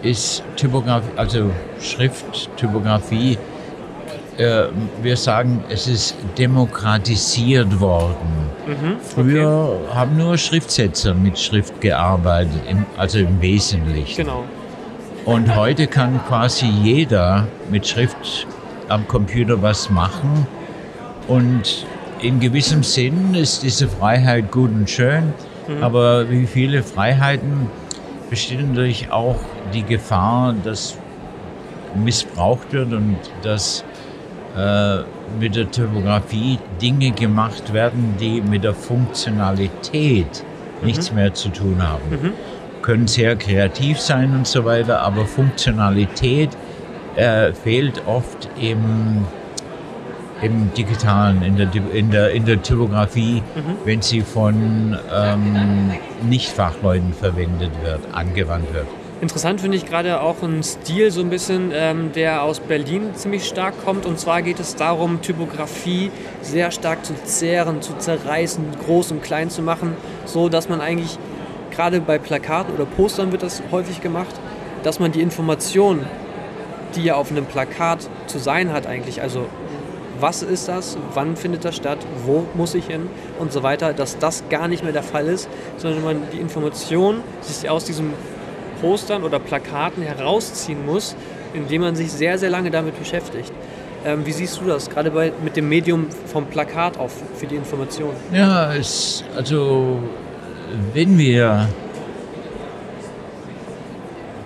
ist 0.02 0.44
Typografie, 0.54 1.10
also 1.16 1.50
Schrifttypografie, 1.80 3.38
wir 4.38 5.16
sagen, 5.16 5.62
es 5.68 5.86
ist 5.86 6.14
demokratisiert 6.38 7.80
worden. 7.80 8.50
Mhm. 8.66 8.96
Früher 9.00 9.78
haben 9.92 10.16
nur 10.16 10.38
Schriftsetzer 10.38 11.14
mit 11.14 11.38
Schrift 11.38 11.80
gearbeitet, 11.80 12.60
im, 12.68 12.86
also 12.96 13.18
im 13.18 13.40
Wesentlichen. 13.42 14.24
Genau. 14.24 14.44
Und 15.26 15.54
heute 15.54 15.86
kann 15.86 16.20
quasi 16.26 16.66
jeder 16.66 17.46
mit 17.70 17.86
Schrift 17.86 18.46
am 18.88 19.06
Computer 19.06 19.60
was 19.60 19.90
machen. 19.90 20.46
Und 21.28 21.84
in 22.22 22.40
gewissem 22.40 22.82
Sinn 22.82 23.34
ist 23.34 23.62
diese 23.62 23.88
Freiheit 23.88 24.50
gut 24.50 24.70
und 24.70 24.88
schön. 24.88 25.32
Aber 25.80 26.28
wie 26.30 26.46
viele 26.46 26.82
Freiheiten 26.82 27.68
besteht 28.28 28.66
natürlich 28.66 29.12
auch 29.12 29.38
die 29.72 29.84
Gefahr, 29.84 30.54
dass 30.64 30.96
missbraucht 31.94 32.72
wird 32.72 32.92
und 32.92 33.16
dass 33.42 33.82
äh, 33.82 33.89
mit 35.38 35.54
der 35.54 35.70
Typografie 35.70 36.58
Dinge 36.82 37.12
gemacht 37.12 37.72
werden, 37.72 38.16
die 38.20 38.40
mit 38.40 38.64
der 38.64 38.74
Funktionalität 38.74 40.44
nichts 40.82 41.12
mehr 41.12 41.34
zu 41.34 41.50
tun 41.50 41.76
haben. 41.80 42.32
Können 42.82 43.06
sehr 43.06 43.36
kreativ 43.36 44.00
sein 44.00 44.34
und 44.34 44.46
so 44.46 44.64
weiter, 44.64 45.02
aber 45.02 45.26
Funktionalität 45.26 46.50
äh, 47.16 47.52
fehlt 47.52 48.02
oft 48.06 48.48
im, 48.60 49.24
im 50.42 50.72
Digitalen, 50.74 51.42
in 51.42 51.56
der, 51.56 51.68
in 51.92 52.10
der, 52.10 52.30
in 52.30 52.44
der 52.46 52.62
Typografie, 52.62 53.42
wenn 53.84 54.00
sie 54.02 54.22
von 54.22 54.96
ähm, 55.14 55.92
Nicht-Fachleuten 56.28 57.12
verwendet 57.12 57.70
wird, 57.84 58.00
angewandt 58.12 58.72
wird. 58.72 58.86
Interessant 59.20 59.60
finde 59.60 59.76
ich 59.76 59.84
gerade 59.84 60.22
auch 60.22 60.42
einen 60.42 60.62
Stil 60.62 61.10
so 61.10 61.20
ein 61.20 61.28
bisschen, 61.28 61.72
ähm, 61.74 62.10
der 62.14 62.42
aus 62.42 62.58
Berlin 62.58 63.14
ziemlich 63.14 63.46
stark 63.46 63.74
kommt. 63.84 64.06
Und 64.06 64.18
zwar 64.18 64.40
geht 64.40 64.58
es 64.58 64.76
darum, 64.76 65.20
Typografie 65.20 66.10
sehr 66.40 66.70
stark 66.70 67.04
zu 67.04 67.12
zehren, 67.24 67.82
zu 67.82 67.98
zerreißen, 67.98 68.64
groß 68.82 69.12
und 69.12 69.22
klein 69.22 69.50
zu 69.50 69.60
machen, 69.60 69.94
so 70.24 70.48
dass 70.48 70.70
man 70.70 70.80
eigentlich 70.80 71.18
gerade 71.70 72.00
bei 72.00 72.18
Plakaten 72.18 72.74
oder 72.74 72.86
Postern 72.86 73.30
wird 73.30 73.42
das 73.42 73.62
häufig 73.70 74.00
gemacht, 74.00 74.34
dass 74.84 75.00
man 75.00 75.12
die 75.12 75.20
Information, 75.20 76.06
die 76.96 77.04
ja 77.04 77.16
auf 77.16 77.30
einem 77.30 77.44
Plakat 77.44 78.08
zu 78.26 78.38
sein 78.38 78.72
hat 78.72 78.86
eigentlich, 78.86 79.20
also 79.20 79.44
was 80.18 80.42
ist 80.42 80.68
das, 80.68 80.96
wann 81.12 81.36
findet 81.36 81.64
das 81.66 81.76
statt, 81.76 81.98
wo 82.24 82.46
muss 82.54 82.74
ich 82.74 82.86
hin 82.86 83.08
und 83.38 83.52
so 83.52 83.62
weiter, 83.62 83.92
dass 83.92 84.18
das 84.18 84.44
gar 84.48 84.66
nicht 84.66 84.82
mehr 84.82 84.92
der 84.92 85.02
Fall 85.02 85.26
ist, 85.26 85.48
sondern 85.76 86.04
man 86.04 86.22
die 86.32 86.38
Information 86.38 87.20
sich 87.42 87.68
aus 87.68 87.84
diesem 87.84 88.12
Postern 88.80 89.22
oder 89.22 89.38
Plakaten 89.38 90.02
herausziehen 90.02 90.84
muss, 90.86 91.16
indem 91.54 91.82
man 91.82 91.96
sich 91.96 92.10
sehr, 92.10 92.38
sehr 92.38 92.50
lange 92.50 92.70
damit 92.70 92.98
beschäftigt. 92.98 93.52
Ähm, 94.04 94.24
wie 94.24 94.32
siehst 94.32 94.60
du 94.60 94.64
das, 94.64 94.88
gerade 94.88 95.10
bei, 95.10 95.32
mit 95.44 95.56
dem 95.56 95.68
Medium 95.68 96.06
vom 96.26 96.46
Plakat 96.46 96.98
auf 96.98 97.12
für 97.36 97.46
die 97.46 97.56
Information? 97.56 98.10
Ja, 98.32 98.74
es, 98.74 99.24
also 99.36 99.98
wenn 100.94 101.18
wir 101.18 101.68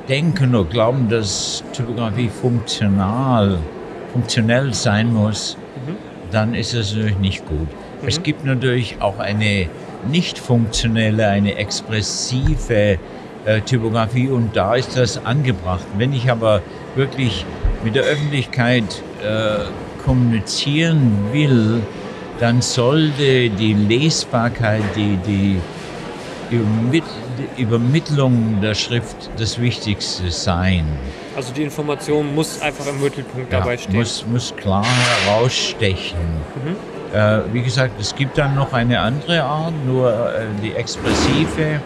denken 0.08 0.54
oder 0.54 0.64
glauben, 0.64 1.08
dass 1.08 1.62
Typografie 1.72 2.28
funktional, 2.28 3.58
funktionell 4.12 4.74
sein 4.74 5.12
muss, 5.12 5.56
dann 6.30 6.54
ist 6.54 6.74
es 6.74 6.94
natürlich 6.94 7.18
nicht 7.18 7.46
gut. 7.46 7.68
Es 8.06 8.22
gibt 8.22 8.44
natürlich 8.44 8.96
auch 9.00 9.18
eine 9.18 9.68
nicht 10.10 10.38
funktionelle, 10.38 11.28
eine 11.28 11.56
expressive 11.56 12.98
äh, 13.44 13.60
Typografie 13.60 14.28
und 14.28 14.56
da 14.56 14.74
ist 14.74 14.96
das 14.96 15.24
angebracht. 15.24 15.84
Wenn 15.98 16.12
ich 16.12 16.30
aber 16.30 16.62
wirklich 16.94 17.44
mit 17.82 17.94
der 17.94 18.04
Öffentlichkeit 18.04 18.84
äh, 19.22 19.64
kommunizieren 20.04 21.12
will, 21.32 21.82
dann 22.40 22.62
sollte 22.62 23.50
die 23.50 23.74
Lesbarkeit, 23.74 24.82
die, 24.96 25.16
die 25.26 25.60
Übermit 26.50 27.04
die 27.56 27.62
Übermittlung 27.62 28.60
der 28.62 28.74
Schrift 28.74 29.30
das 29.38 29.60
Wichtigste 29.60 30.30
sein. 30.30 30.84
Also 31.34 31.52
die 31.52 31.64
Information 31.64 32.32
muss 32.32 32.60
einfach 32.62 32.86
im 32.86 33.00
Mittelpunkt 33.02 33.52
Ja, 33.52 33.58
dabei 33.58 33.76
stehen. 33.76 33.96
muss, 33.96 34.24
muss 34.30 34.54
klar 34.54 34.84
herausstechen. 35.26 36.16
Äh, 37.12 37.40
wie 37.52 37.62
gesagt, 37.62 38.00
es 38.00 38.14
gibt 38.14 38.38
dann 38.38 38.54
noch 38.54 38.72
eine 38.72 39.00
andere 39.00 39.42
Art, 39.42 39.72
nur 39.84 40.12
äh, 40.12 40.44
die 40.62 40.72
expressive 40.74 41.80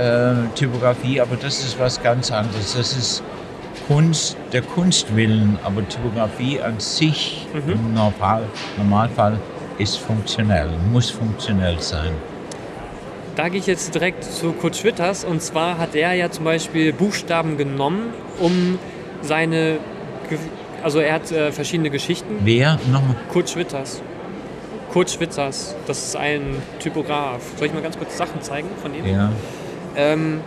äh, 0.00 0.48
Typografie, 0.54 1.20
aber 1.20 1.36
das 1.36 1.62
ist 1.62 1.78
was 1.78 2.02
ganz 2.02 2.30
anderes. 2.30 2.74
Das 2.74 2.96
ist 2.96 3.22
Kunst, 3.86 4.36
der 4.52 4.62
Kunstwillen, 4.62 5.58
aber 5.64 5.86
Typografie 5.88 6.60
an 6.60 6.78
sich 6.80 7.46
im 7.66 7.94
Normal, 7.94 8.44
Normalfall 8.76 9.38
ist 9.78 9.98
funktionell, 9.98 10.68
muss 10.92 11.10
funktionell 11.10 11.80
sein. 11.80 12.12
Da 13.36 13.48
gehe 13.48 13.60
ich 13.60 13.66
jetzt 13.66 13.94
direkt 13.94 14.24
zu 14.24 14.52
Kurt 14.52 14.76
Schwitters. 14.76 15.24
Und 15.24 15.40
zwar 15.40 15.78
hat 15.78 15.94
er 15.94 16.12
ja 16.12 16.30
zum 16.30 16.44
Beispiel 16.44 16.92
Buchstaben 16.92 17.56
genommen, 17.56 18.12
um 18.38 18.78
seine. 19.22 19.78
Also 20.82 20.98
er 20.98 21.14
hat 21.14 21.30
äh, 21.30 21.52
verschiedene 21.52 21.90
Geschichten. 21.90 22.38
Wer 22.40 22.78
nochmal? 22.92 23.16
Kurt 23.32 23.50
Schwitters. 23.50 24.02
Kurt 24.92 25.10
Schwitters, 25.10 25.76
das 25.86 26.08
ist 26.08 26.16
ein 26.16 26.56
Typograf. 26.80 27.40
Soll 27.56 27.68
ich 27.68 27.74
mal 27.74 27.82
ganz 27.82 27.96
kurz 27.96 28.16
Sachen 28.16 28.42
zeigen 28.42 28.68
von 28.82 28.92
ihm? 28.94 29.06
Ja. 29.06 29.30
Ähm, 29.96 30.40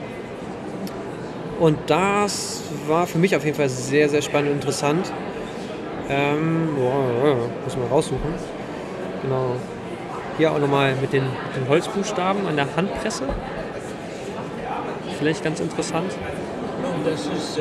und 1.60 1.78
das 1.88 2.62
war 2.88 3.08
für 3.08 3.18
mich 3.18 3.36
auf 3.36 3.46
jeden 3.46 3.56
Fall 3.56 3.70
sehr, 3.70 4.10
sehr 4.10 4.22
spannend 4.22 4.50
und 4.50 4.56
interessant. 4.58 5.12
Ähm, 6.10 6.70
boah, 6.76 7.38
muss 7.64 7.78
man 7.78 7.88
raussuchen. 7.88 8.34
Genau. 9.22 9.56
Hier 10.38 10.52
auch 10.52 10.60
nochmal 10.60 10.96
mit 11.00 11.14
den, 11.14 11.24
mit 11.24 11.56
den 11.56 11.70
Holzbuchstaben 11.70 12.46
an 12.48 12.56
der 12.56 12.68
Handpresse. 12.76 13.24
Vielleicht 15.18 15.44
ganz 15.44 15.60
interessant. 15.60 16.12
Das 17.06 17.22
ist, 17.22 17.60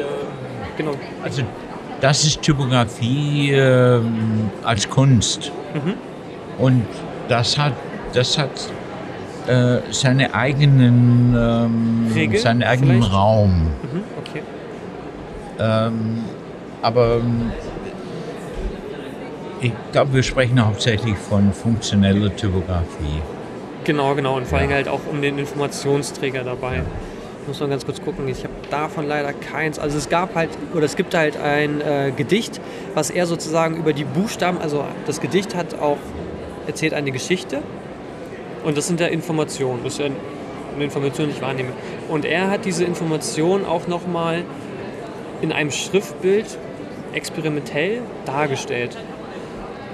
Genau. 0.77 0.93
also, 1.23 1.43
das 2.01 2.25
ist 2.25 2.43
Typografie 2.43 3.53
ähm, 3.53 4.51
als 4.65 4.89
Kunst. 4.89 5.53
Und 6.59 6.85
das 7.29 7.57
hat, 7.59 7.75
das 8.15 8.39
hat 8.39 8.51
äh, 9.49 9.79
seine 9.91 10.35
eigenen, 10.35 11.35
ähm, 11.37 12.37
seinen 12.39 12.63
eigenen 12.63 12.97
vielleicht? 13.03 13.13
Raum. 13.15 13.71
Mhm, 13.83 14.05
okay. 14.19 14.43
Ähm, 15.59 16.19
aber 16.83 17.17
ähm, 17.17 17.53
ich 19.61 19.73
glaube, 19.93 20.15
wir 20.15 20.23
sprechen 20.23 20.65
hauptsächlich 20.65 21.17
von 21.17 21.53
funktioneller 21.53 22.35
Typografie. 22.35 23.21
Genau, 23.85 24.15
genau. 24.15 24.37
Und 24.37 24.47
vor 24.47 24.59
allem 24.59 24.71
Ja. 24.71 24.77
halt 24.77 24.89
auch 24.89 25.01
um 25.11 25.23
den 25.23 25.39
Informationsträger 25.39 26.45
dabei. 26.45 26.83
Muss 27.47 27.59
man 27.59 27.71
ganz 27.71 27.85
kurz 27.85 28.01
gucken. 28.01 28.29
Ich 28.29 28.45
habe 28.45 28.55
davon 28.71 29.09
leider 29.09 29.33
keins. 29.33 29.79
Also 29.79 29.99
es 29.99 30.09
gab 30.09 30.37
halt, 30.37 30.51
oder 30.75 30.85
es 30.85 30.95
gibt 30.95 31.15
halt 31.15 31.37
ein 31.37 31.81
äh, 31.81 32.13
Gedicht, 32.17 32.61
was 32.95 33.11
er 33.11 33.27
sozusagen 33.27 33.77
über 33.77 33.93
die 33.93 34.05
Buchstaben, 34.05 34.59
also 34.59 34.85
das 35.07 35.21
Gedicht 35.21 35.57
hat 35.57 35.75
auch, 35.81 35.97
erzählt 36.69 36.95
eine 36.95 37.11
Geschichte. 37.11 37.59
Und 38.65 38.77
das 38.77 38.87
sind 38.87 39.01
ja 39.01 39.07
Informationen. 39.07 39.81
Das 39.85 39.95
ist 39.95 39.99
ja 40.01 40.07
eine 40.75 40.85
Information, 40.85 41.27
die 41.29 41.33
ich 41.33 41.43
wahrnehme. 41.43 41.71
Und 42.09 42.25
er 42.25 42.51
hat 42.51 42.65
diese 42.65 42.85
Information 42.85 43.65
auch 43.65 43.87
nochmal 43.87 44.45
in 45.41 45.53
einem 45.53 45.71
Schriftbild 45.71 46.47
experimentell 47.13 48.03
dargestellt. 48.25 48.97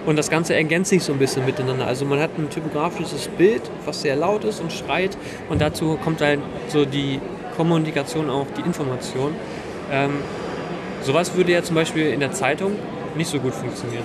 Und 0.06 0.16
das 0.16 0.30
Ganze 0.30 0.54
ergänzt 0.54 0.90
sich 0.90 1.02
so 1.02 1.12
ein 1.12 1.18
bisschen 1.18 1.44
miteinander. 1.44 1.86
Also 1.86 2.04
man 2.04 2.20
hat 2.20 2.30
ein 2.38 2.48
typografisches 2.48 3.28
Bild, 3.28 3.62
was 3.84 4.02
sehr 4.02 4.16
laut 4.16 4.44
ist 4.44 4.60
und 4.60 4.72
schreit. 4.72 5.16
Und 5.48 5.60
dazu 5.60 5.98
kommt 6.02 6.20
halt 6.20 6.40
so 6.68 6.84
die 6.84 7.20
Kommunikation, 7.56 8.30
auch 8.30 8.46
die 8.56 8.62
Information. 8.62 9.34
Ähm, 9.90 10.12
sowas 11.02 11.34
würde 11.34 11.52
ja 11.52 11.62
zum 11.62 11.74
Beispiel 11.74 12.06
in 12.06 12.20
der 12.20 12.32
Zeitung 12.32 12.72
nicht 13.16 13.28
so 13.28 13.38
gut 13.38 13.54
funktionieren. 13.54 14.04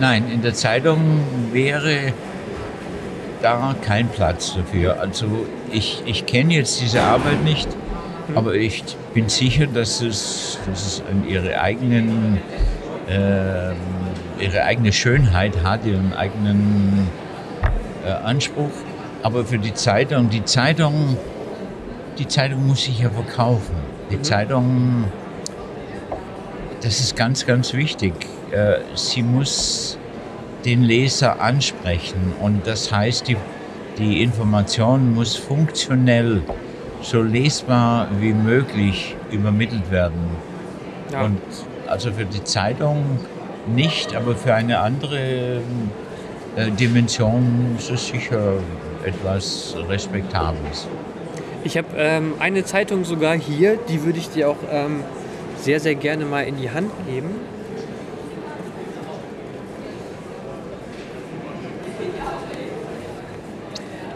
Nein, 0.00 0.24
in 0.32 0.42
der 0.42 0.54
Zeitung 0.54 1.20
wäre 1.52 2.12
da 3.44 3.74
kein 3.82 4.08
Platz 4.08 4.54
dafür. 4.54 5.00
Also 5.00 5.26
ich, 5.70 6.02
ich 6.06 6.24
kenne 6.24 6.54
jetzt 6.54 6.80
diese 6.80 7.02
Arbeit 7.02 7.44
nicht, 7.44 7.68
aber 8.34 8.54
ich 8.54 8.82
bin 9.12 9.28
sicher, 9.28 9.66
dass 9.66 10.00
es, 10.00 10.58
dass 10.66 10.86
es 10.86 11.02
ihre 11.28 11.60
eigenen 11.60 12.38
ähm, 13.08 13.76
ihre 14.40 14.64
eigene 14.64 14.92
Schönheit 14.92 15.62
hat, 15.62 15.84
ihren 15.84 16.12
eigenen 16.12 17.08
äh, 18.04 18.10
Anspruch. 18.10 18.70
Aber 19.22 19.44
für 19.44 19.58
die 19.58 19.74
Zeitung, 19.74 20.30
die 20.30 20.44
Zeitung, 20.44 21.16
die 22.18 22.28
Zeitung 22.28 22.66
muss 22.66 22.84
sich 22.84 23.00
ja 23.00 23.10
verkaufen. 23.10 23.74
Die 24.10 24.20
Zeitung, 24.22 25.04
das 26.82 27.00
ist 27.00 27.16
ganz, 27.16 27.46
ganz 27.46 27.72
wichtig. 27.72 28.14
Äh, 28.50 28.78
sie 28.94 29.22
muss 29.22 29.98
den 30.64 30.82
Leser 30.82 31.40
ansprechen 31.40 32.32
und 32.40 32.66
das 32.66 32.90
heißt, 32.90 33.28
die, 33.28 33.36
die 33.98 34.22
Information 34.22 35.14
muss 35.14 35.36
funktionell 35.36 36.42
so 37.02 37.22
lesbar 37.22 38.08
wie 38.20 38.32
möglich 38.32 39.14
übermittelt 39.30 39.90
werden. 39.90 40.30
Ja. 41.12 41.24
Und 41.24 41.40
also 41.86 42.12
für 42.12 42.24
die 42.24 42.42
Zeitung 42.44 43.04
nicht, 43.66 44.14
aber 44.14 44.34
für 44.34 44.54
eine 44.54 44.80
andere 44.80 45.60
äh, 46.56 46.70
Dimension 46.70 47.76
ist 47.78 47.90
es 47.90 48.08
sicher 48.08 48.54
etwas 49.04 49.76
Respektables. 49.88 50.88
Ich 51.62 51.76
habe 51.76 51.88
ähm, 51.96 52.34
eine 52.40 52.64
Zeitung 52.64 53.04
sogar 53.04 53.34
hier, 53.34 53.78
die 53.88 54.04
würde 54.04 54.18
ich 54.18 54.30
dir 54.30 54.50
auch 54.50 54.56
ähm, 54.70 55.02
sehr, 55.58 55.80
sehr 55.80 55.94
gerne 55.94 56.24
mal 56.24 56.42
in 56.42 56.56
die 56.56 56.70
Hand 56.70 56.90
geben. 57.06 57.30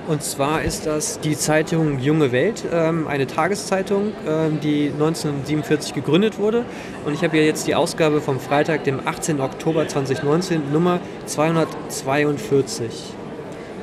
Und 0.08 0.22
zwar 0.22 0.62
ist 0.62 0.86
das 0.86 1.20
die 1.20 1.36
Zeitung 1.36 1.98
Junge 1.98 2.32
Welt, 2.32 2.64
ähm, 2.72 3.06
eine 3.06 3.26
Tageszeitung, 3.26 4.14
ähm, 4.26 4.58
die 4.58 4.90
1947 4.90 5.92
gegründet 5.92 6.38
wurde. 6.38 6.64
Und 7.04 7.12
ich 7.12 7.22
habe 7.22 7.36
hier 7.36 7.44
jetzt 7.44 7.66
die 7.66 7.74
Ausgabe 7.74 8.22
vom 8.22 8.40
Freitag, 8.40 8.84
dem 8.84 9.06
18. 9.06 9.38
Oktober 9.38 9.86
2019, 9.86 10.72
Nummer 10.72 11.00
242. 11.26 13.12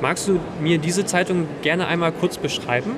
Magst 0.00 0.26
du 0.26 0.40
mir 0.60 0.78
diese 0.78 1.06
Zeitung 1.06 1.46
gerne 1.62 1.86
einmal 1.86 2.10
kurz 2.10 2.38
beschreiben? 2.38 2.96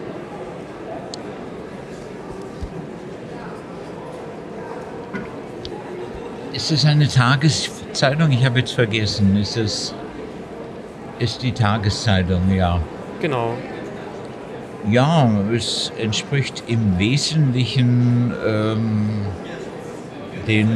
Ist 6.54 6.70
es 6.70 6.86
eine 6.86 7.08
Tageszeitung? 7.08 8.32
Ich 8.32 8.46
habe 8.46 8.60
jetzt 8.60 8.72
vergessen. 8.72 9.36
Ist 9.36 9.58
es 9.58 9.94
ist 11.18 11.42
die 11.42 11.52
Tageszeitung, 11.52 12.50
ja. 12.54 12.80
Genau. 13.20 13.54
Ja, 14.90 15.28
es 15.54 15.92
entspricht 15.98 16.62
im 16.68 16.98
Wesentlichen 16.98 18.32
ähm, 18.46 19.08
den, 20.46 20.68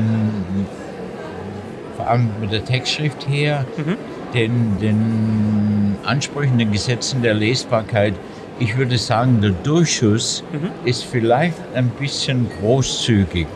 vor 1.97 2.09
allem 2.09 2.29
mit 2.41 2.53
der 2.53 2.65
Textschrift 2.65 3.29
her, 3.29 3.65
den, 4.35 4.77
den 4.81 5.97
Ansprüchen, 6.05 6.59
den 6.59 6.73
Gesetzen 6.73 7.23
der 7.23 7.35
Lesbarkeit. 7.35 8.15
Ich 8.59 8.77
würde 8.77 8.99
sagen, 8.99 9.41
der 9.41 9.51
Durchschuss 9.51 10.43
ist 10.85 11.05
vielleicht 11.05 11.57
ein 11.75 11.89
bisschen 11.91 12.49
großzügig. 12.61 13.47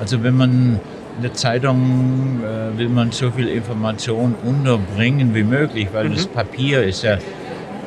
Also 0.00 0.22
wenn 0.22 0.34
man 0.36 0.80
in 1.16 1.22
der 1.22 1.34
Zeitung 1.34 2.40
äh, 2.42 2.76
will 2.78 2.88
man 2.88 3.12
so 3.12 3.30
viel 3.30 3.48
Information 3.48 4.34
unterbringen 4.44 5.34
wie 5.34 5.44
möglich, 5.44 5.88
weil 5.92 6.08
das 6.10 6.26
Papier 6.26 6.82
ist 6.82 7.02
ja 7.02 7.18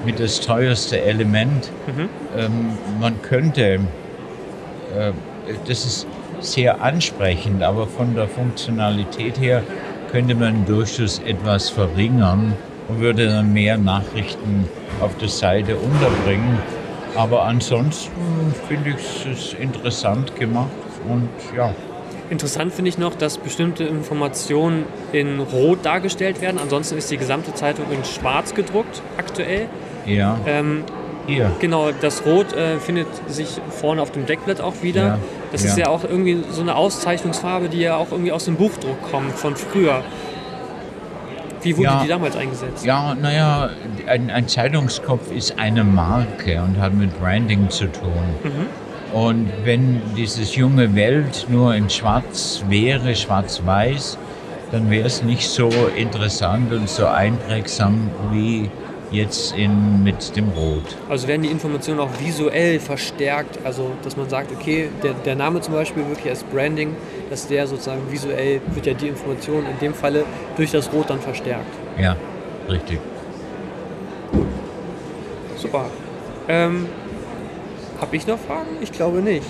mit 0.05 0.19
das 0.19 0.39
teuerste 0.39 1.01
Element. 1.01 1.71
Ähm, 2.37 2.77
man 2.99 3.21
könnte, 3.21 3.79
äh, 4.95 5.11
das 5.67 5.85
ist 5.85 6.07
sehr 6.39 6.81
ansprechend, 6.81 7.63
aber 7.63 7.87
von 7.87 8.15
der 8.15 8.27
Funktionalität 8.27 9.39
her 9.39 9.63
könnte 10.11 10.35
man 10.35 10.53
den 10.53 10.65
Durchschuss 10.65 11.19
etwas 11.19 11.69
verringern 11.69 12.53
und 12.87 12.99
würde 12.99 13.27
dann 13.27 13.53
mehr 13.53 13.77
Nachrichten 13.77 14.65
auf 15.01 15.17
der 15.17 15.29
Seite 15.29 15.75
unterbringen. 15.75 16.59
Aber 17.15 17.43
ansonsten 17.43 18.11
finde 18.67 18.91
ich 18.91 19.25
es 19.25 19.53
interessant 19.53 20.35
gemacht 20.35 20.69
und 21.09 21.29
ja. 21.55 21.73
Interessant 22.29 22.73
finde 22.73 22.89
ich 22.89 22.97
noch, 22.97 23.15
dass 23.15 23.37
bestimmte 23.37 23.85
Informationen 23.85 24.85
in 25.13 25.39
Rot 25.39 25.85
dargestellt 25.85 26.41
werden. 26.41 26.59
Ansonsten 26.61 26.97
ist 26.97 27.09
die 27.09 27.17
gesamte 27.17 27.53
Zeitung 27.53 27.85
in 27.89 28.03
Schwarz 28.03 28.53
gedruckt 28.53 29.01
aktuell. 29.17 29.67
Ja, 30.07 30.37
Ähm, 30.45 30.83
hier. 31.27 31.51
genau, 31.59 31.89
das 32.01 32.25
Rot 32.25 32.53
äh, 32.53 32.79
findet 32.79 33.07
sich 33.27 33.49
vorne 33.69 34.01
auf 34.01 34.11
dem 34.11 34.25
Deckblatt 34.25 34.61
auch 34.61 34.81
wieder. 34.81 35.05
Ja, 35.05 35.19
Das 35.51 35.63
ja. 35.63 35.69
ist 35.69 35.77
ja 35.77 35.87
auch 35.89 36.03
irgendwie 36.03 36.43
so 36.51 36.61
eine 36.61 36.75
Auszeichnungsfarbe, 36.75 37.69
die 37.69 37.79
ja 37.81 37.95
auch 37.97 38.11
irgendwie 38.11 38.31
aus 38.31 38.45
dem 38.45 38.55
Buchdruck 38.55 39.11
kommt 39.11 39.33
von 39.33 39.55
früher. 39.55 40.01
Wie 41.61 41.75
wurde 41.75 41.83
Ja. 41.89 42.01
die 42.03 42.07
damals 42.07 42.35
eingesetzt? 42.35 42.85
Ja, 42.85 43.15
naja, 43.15 43.69
ein, 44.07 44.29
ein 44.29 44.47
Zeitungskopf 44.47 45.31
ist 45.31 45.57
eine 45.59 45.83
Marke 45.83 46.61
und 46.61 46.79
hat 46.79 46.93
mit 46.93 47.17
Branding 47.19 47.69
zu 47.69 47.85
tun. 47.87 48.11
Und 49.13 49.49
wenn 49.63 50.01
dieses 50.15 50.55
junge 50.55 50.95
Welt 50.95 51.47
nur 51.49 51.73
in 51.75 51.89
Schwarz 51.89 52.63
wäre, 52.69 53.15
schwarz-weiß, 53.15 54.17
dann 54.71 54.89
wäre 54.89 55.07
es 55.07 55.23
nicht 55.23 55.49
so 55.49 55.69
interessant 55.95 56.71
und 56.73 56.89
so 56.89 57.07
einprägsam 57.07 58.11
wie 58.31 58.69
jetzt 59.11 59.55
in, 59.55 60.03
mit 60.03 60.35
dem 60.35 60.49
Rot. 60.49 60.83
Also 61.09 61.27
werden 61.27 61.43
die 61.43 61.49
Informationen 61.49 61.99
auch 61.99 62.09
visuell 62.19 62.79
verstärkt, 62.79 63.59
also 63.63 63.91
dass 64.03 64.17
man 64.17 64.27
sagt, 64.29 64.51
okay, 64.51 64.89
der, 65.03 65.13
der 65.13 65.35
Name 65.35 65.61
zum 65.61 65.73
Beispiel 65.73 66.05
wirklich 66.07 66.29
als 66.29 66.43
Branding, 66.43 66.95
dass 67.29 67.47
der 67.47 67.67
sozusagen 67.67 68.01
visuell 68.11 68.59
wird 68.73 68.85
ja 68.85 68.93
die 68.93 69.07
Information 69.07 69.65
in 69.65 69.79
dem 69.79 69.93
Falle 69.93 70.23
durch 70.57 70.71
das 70.71 70.91
Rot 70.91 71.09
dann 71.09 71.19
verstärkt. 71.21 71.65
Ja, 71.99 72.15
richtig. 72.69 72.99
Super. 75.57 75.85
Ähm, 76.47 76.85
Habe 77.99 78.15
ich 78.15 78.27
noch 78.27 78.37
Fragen? 78.39 78.67
Ich 78.81 78.91
glaube 78.91 79.19
nicht. 79.19 79.45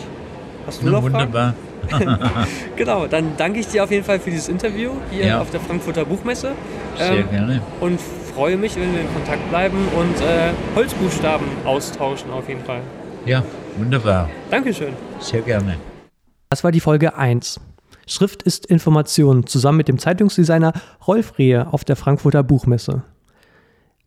Hast 0.66 0.82
du 0.82 0.86
Na, 0.86 0.92
noch 0.94 1.02
Fragen? 1.02 1.14
wunderbar. 1.14 1.54
Genau, 2.76 3.08
dann 3.08 3.32
danke 3.38 3.60
ich 3.60 3.68
dir 3.68 3.84
auf 3.84 3.92
jeden 3.92 4.04
Fall 4.04 4.20
für 4.20 4.30
dieses 4.30 4.50
Interview 4.50 4.92
hier 5.12 5.26
Ja. 5.26 5.42
auf 5.42 5.50
der 5.52 5.60
Frankfurter 5.60 6.06
Buchmesse. 6.06 6.52
Sehr 6.98 7.12
Ähm, 7.20 7.30
gerne. 7.32 7.62
Und 7.80 8.00
freue 8.38 8.56
mich, 8.56 8.76
wenn 8.76 8.94
wir 8.94 9.02
in 9.02 9.12
Kontakt 9.14 9.50
bleiben 9.50 9.80
und 9.98 10.22
äh, 10.22 10.54
Holzbuchstaben 10.76 11.48
austauschen 11.66 12.30
auf 12.30 12.48
jeden 12.48 12.64
Fall. 12.64 12.82
Ja, 13.26 13.44
wunderbar. 13.78 14.30
Dankeschön. 14.52 14.94
Sehr 15.20 15.42
gerne. 15.42 15.78
Das 16.50 16.64
war 16.64 16.72
die 16.72 16.80
Folge 16.80 17.18
1. 17.18 17.60
Schrift 18.06 18.44
ist 18.44 18.68
Information 18.68 19.48
zusammen 19.48 19.80
mit 19.80 19.88
dem 19.88 19.98
Zeitungsdesigner 19.98 20.74
Rolf 21.08 21.40
Rehe 21.40 21.74
auf 21.74 21.84
der 21.84 21.96
Frankfurter 21.96 22.44
Buchmesse. 22.44 23.02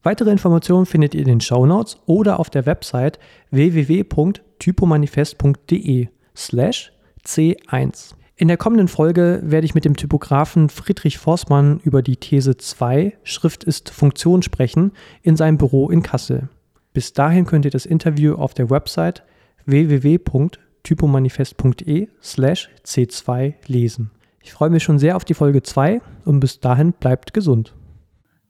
Weitere 0.04 0.30
Informationen 0.30 0.86
findet 0.86 1.16
ihr 1.16 1.22
in 1.22 1.26
den 1.26 1.40
Shownotes 1.40 1.98
oder 2.06 2.38
auf 2.38 2.50
der 2.50 2.66
Website 2.66 3.18
www.typomanifest.de 3.50 6.06
slash 6.36 6.92
c1. 7.26 8.14
In 8.40 8.48
der 8.48 8.56
kommenden 8.56 8.88
Folge 8.88 9.40
werde 9.44 9.66
ich 9.66 9.74
mit 9.74 9.84
dem 9.84 9.96
Typografen 9.96 10.70
Friedrich 10.70 11.18
Forstmann 11.18 11.78
über 11.80 12.00
die 12.00 12.16
These 12.16 12.56
2 12.56 13.18
Schrift 13.22 13.64
ist 13.64 13.90
Funktion 13.90 14.40
sprechen 14.40 14.92
in 15.20 15.36
seinem 15.36 15.58
Büro 15.58 15.90
in 15.90 16.02
Kassel. 16.02 16.48
Bis 16.94 17.12
dahin 17.12 17.44
könnt 17.44 17.66
ihr 17.66 17.70
das 17.70 17.84
Interview 17.84 18.36
auf 18.36 18.54
der 18.54 18.70
Website 18.70 19.24
www.typomanifest.de 19.66 22.08
slash 22.22 22.70
c2 22.82 23.56
lesen. 23.66 24.10
Ich 24.40 24.54
freue 24.54 24.70
mich 24.70 24.84
schon 24.84 24.98
sehr 24.98 25.16
auf 25.16 25.26
die 25.26 25.34
Folge 25.34 25.62
2 25.62 26.00
und 26.24 26.40
bis 26.40 26.60
dahin 26.60 26.94
bleibt 26.94 27.34
gesund. 27.34 27.74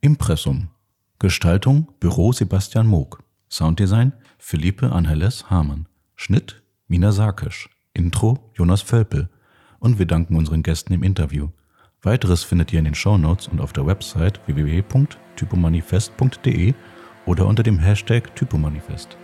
Impressum. 0.01 0.69
Gestaltung 1.19 1.89
Büro 1.99 2.31
Sebastian 2.31 2.87
Moog. 2.87 3.25
Sounddesign 3.51 4.13
Philippe 4.39 4.93
Angeles 4.93 5.51
Hamann. 5.51 5.89
Schnitt 6.15 6.63
Mina 6.87 7.11
Sarkisch. 7.11 7.69
Intro 7.93 8.53
Jonas 8.55 8.83
Völpel. 8.83 9.29
Und 9.81 9.99
wir 9.99 10.07
danken 10.07 10.37
unseren 10.37 10.63
Gästen 10.63 10.93
im 10.93 11.03
Interview. 11.03 11.49
Weiteres 12.03 12.45
findet 12.45 12.73
ihr 12.73 12.79
in 12.79 12.87
den 12.87 12.95
Shownotes 12.95 13.49
und 13.49 13.61
auf 13.61 13.73
der 13.73 13.85
Website 13.87 14.41
www.typomanifest.de 14.47 16.75
oder 17.27 17.47
unter 17.47 17.63
dem 17.63 17.79
Hashtag 17.79 18.35
Typomanifest. 18.37 19.19